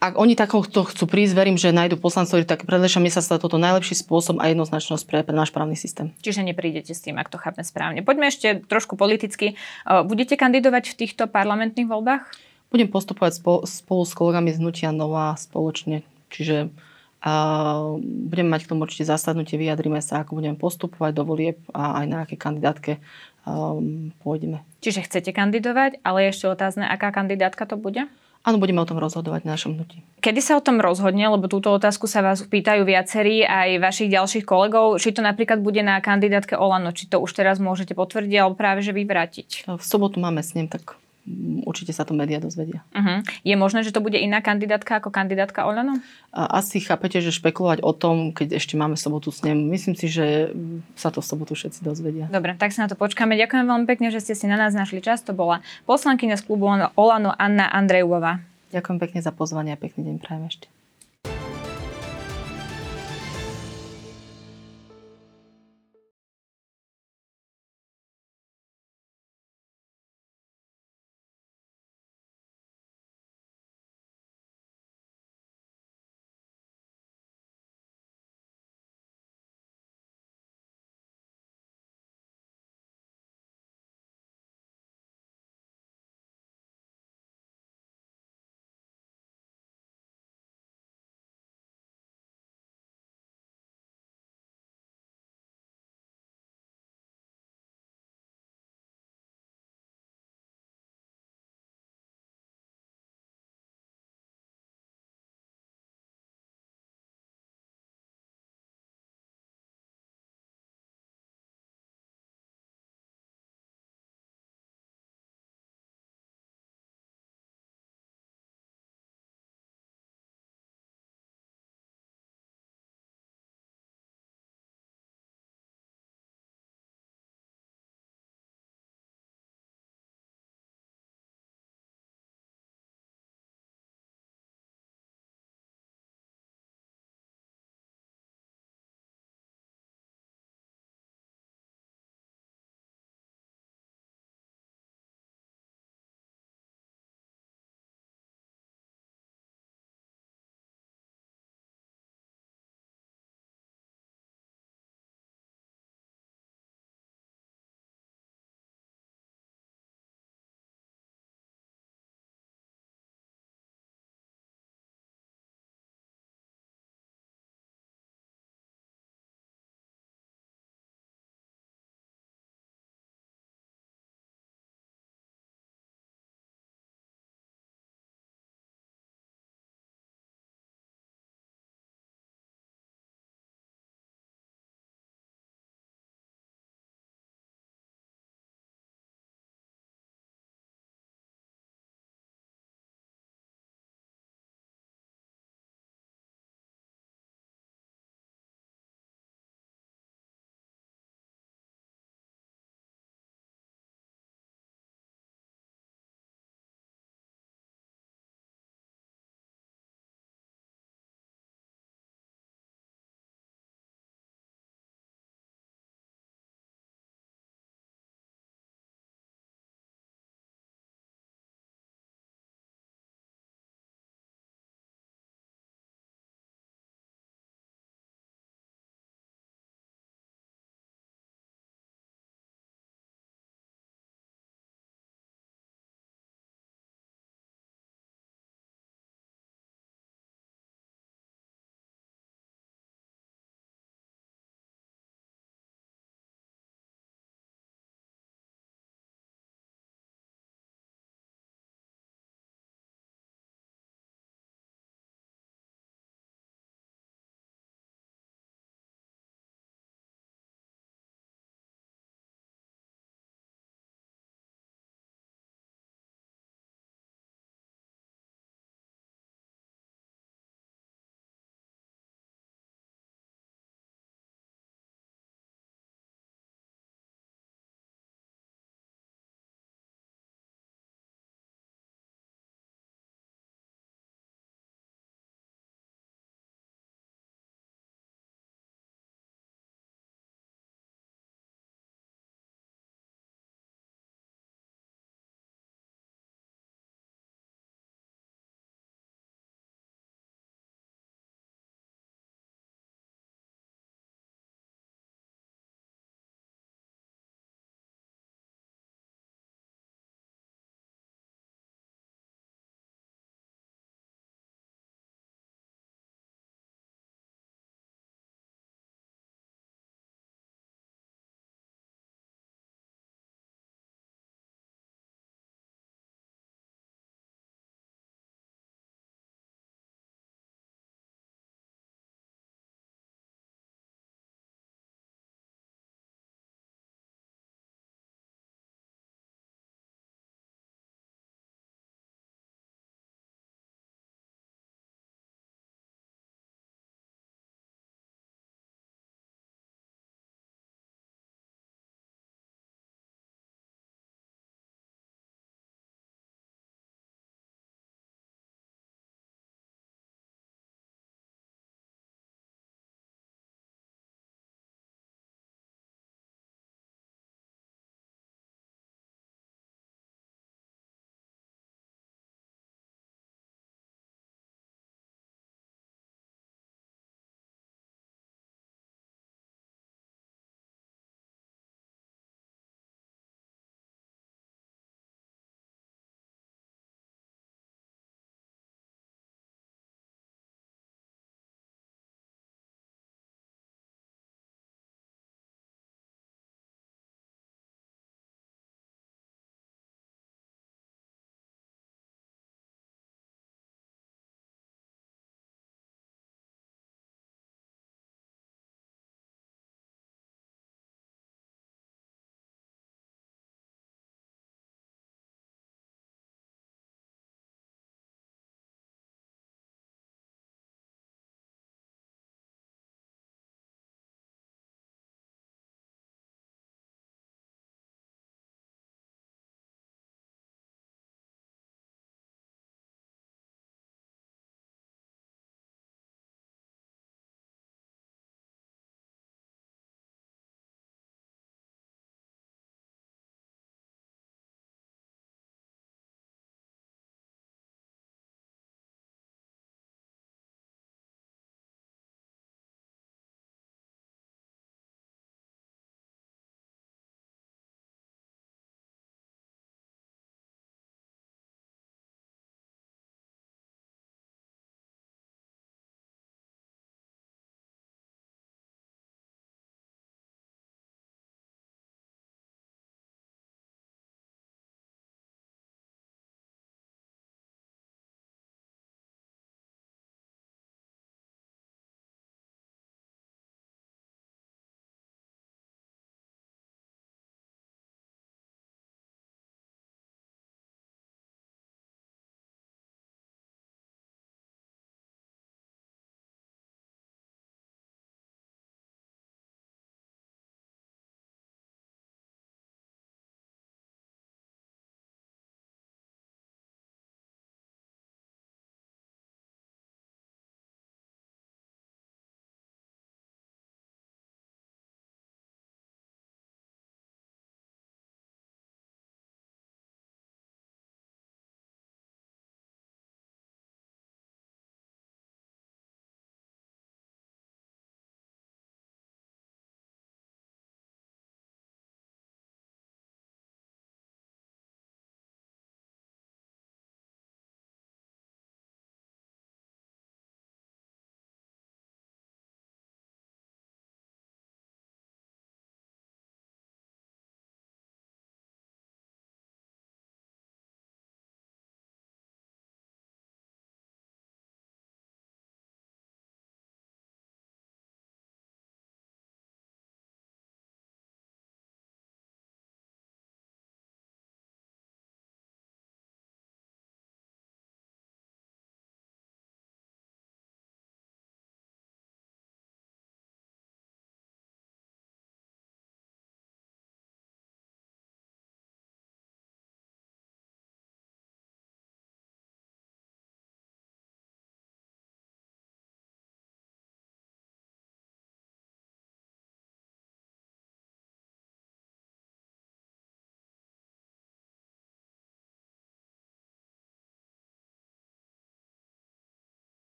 Ak 0.00 0.16
oni 0.16 0.32
takouto 0.32 0.88
chcú 0.88 1.04
prísť, 1.04 1.36
verím, 1.36 1.60
že 1.60 1.76
nájdu 1.76 2.00
poslancov, 2.00 2.40
tak 2.48 2.64
predlešia 2.64 3.04
mi 3.04 3.12
sa 3.12 3.20
toto 3.20 3.60
najlepší 3.60 4.00
spôsob 4.00 4.40
a 4.40 4.48
jednoznačnosť 4.48 5.04
pre, 5.04 5.20
pre 5.20 5.36
náš 5.36 5.52
právny 5.52 5.76
systém. 5.76 6.16
Čiže 6.24 6.40
neprídete 6.40 6.96
s 6.96 7.04
tým, 7.04 7.20
ak 7.20 7.28
to 7.28 7.36
chápem 7.36 7.60
správne. 7.60 8.00
Poďme 8.00 8.32
ešte 8.32 8.64
trošku 8.64 8.96
politicky. 8.96 9.60
Budete 9.84 10.40
kandidovať 10.40 10.96
v 10.96 10.98
týchto 11.04 11.28
parlamentných 11.28 11.84
voľbách? 11.84 12.32
Budem 12.72 12.88
postupovať 12.88 13.44
spolu, 13.44 13.60
spolu 13.68 14.02
s 14.08 14.16
kolegami 14.16 14.54
z 14.56 14.64
Nutia 14.64 14.88
Nová 14.88 15.36
spoločne. 15.36 16.00
Čiže 16.32 16.72
a 17.20 17.32
budeme 18.02 18.56
mať 18.56 18.64
k 18.64 18.70
tomu 18.72 18.88
určite 18.88 19.04
zasadnutie, 19.04 19.60
vyjadrime 19.60 20.00
sa, 20.00 20.24
ako 20.24 20.40
budeme 20.40 20.56
postupovať 20.56 21.12
do 21.12 21.24
volieb 21.28 21.60
a 21.76 22.00
aj 22.00 22.06
na 22.08 22.18
aké 22.24 22.40
kandidátke 22.40 22.96
um, 23.44 24.08
pôjdeme. 24.24 24.64
Čiže 24.80 25.04
chcete 25.04 25.30
kandidovať, 25.36 26.00
ale 26.00 26.28
je 26.28 26.32
ešte 26.32 26.46
otázne, 26.48 26.88
aká 26.88 27.12
kandidátka 27.12 27.68
to 27.68 27.76
bude? 27.76 28.08
Áno, 28.40 28.56
budeme 28.56 28.80
o 28.80 28.88
tom 28.88 28.96
rozhodovať 28.96 29.44
v 29.44 29.52
našom 29.52 29.70
hnutí. 29.76 30.00
Kedy 30.24 30.40
sa 30.40 30.56
o 30.56 30.64
tom 30.64 30.80
rozhodne, 30.80 31.28
lebo 31.28 31.44
túto 31.44 31.68
otázku 31.76 32.08
sa 32.08 32.24
vás 32.24 32.40
pýtajú 32.40 32.88
viacerí 32.88 33.44
aj 33.44 33.84
vašich 33.84 34.08
ďalších 34.08 34.48
kolegov, 34.48 34.96
či 34.96 35.12
to 35.12 35.20
napríklad 35.20 35.60
bude 35.60 35.84
na 35.84 36.00
kandidátke 36.00 36.56
Olano, 36.56 36.88
či 36.96 37.04
to 37.04 37.20
už 37.20 37.36
teraz 37.36 37.60
môžete 37.60 37.92
potvrdiť 37.92 38.40
alebo 38.40 38.56
práve 38.56 38.80
že 38.80 38.96
vyvrátiť? 38.96 39.68
V 39.68 39.84
sobotu 39.84 40.24
máme 40.24 40.40
s 40.40 40.56
ním, 40.56 40.72
tak 40.72 40.96
určite 41.64 41.94
sa 41.94 42.02
to 42.02 42.12
médiá 42.16 42.42
dozvedia. 42.42 42.82
Uh-huh. 42.90 43.22
Je 43.46 43.54
možné, 43.54 43.86
že 43.86 43.94
to 43.94 44.02
bude 44.02 44.18
iná 44.18 44.42
kandidátka 44.42 44.98
ako 44.98 45.14
kandidátka 45.14 45.64
Olano? 45.66 45.98
Asi 46.32 46.82
chápete, 46.82 47.22
že 47.22 47.34
špekulovať 47.34 47.82
o 47.82 47.92
tom, 47.94 48.32
keď 48.34 48.58
ešte 48.58 48.74
máme 48.74 48.94
sobotu 48.94 49.30
s 49.30 49.42
ním, 49.46 49.70
myslím 49.70 49.94
si, 49.94 50.10
že 50.10 50.54
sa 50.94 51.14
to 51.14 51.22
v 51.22 51.26
sobotu 51.26 51.52
všetci 51.54 51.82
dozvedia. 51.82 52.26
Dobre, 52.30 52.54
tak 52.58 52.74
sa 52.74 52.86
na 52.86 52.88
to 52.90 52.98
počkáme. 52.98 53.38
Ďakujem 53.38 53.66
veľmi 53.66 53.86
pekne, 53.86 54.10
že 54.10 54.22
ste 54.22 54.34
si 54.34 54.46
na 54.50 54.58
nás 54.58 54.74
našli 54.74 55.02
čas. 55.02 55.22
To 55.26 55.34
bola 55.36 55.62
poslankyňa 55.86 56.36
z 56.38 56.42
klubu 56.46 56.70
Olano 56.98 57.30
Anna 57.34 57.70
Andrejová. 57.70 58.42
Ďakujem 58.70 58.98
pekne 59.02 59.20
za 59.22 59.34
pozvanie 59.34 59.74
a 59.74 59.78
pekný 59.78 60.06
deň 60.06 60.16
prajem 60.22 60.46
ešte. 60.46 60.79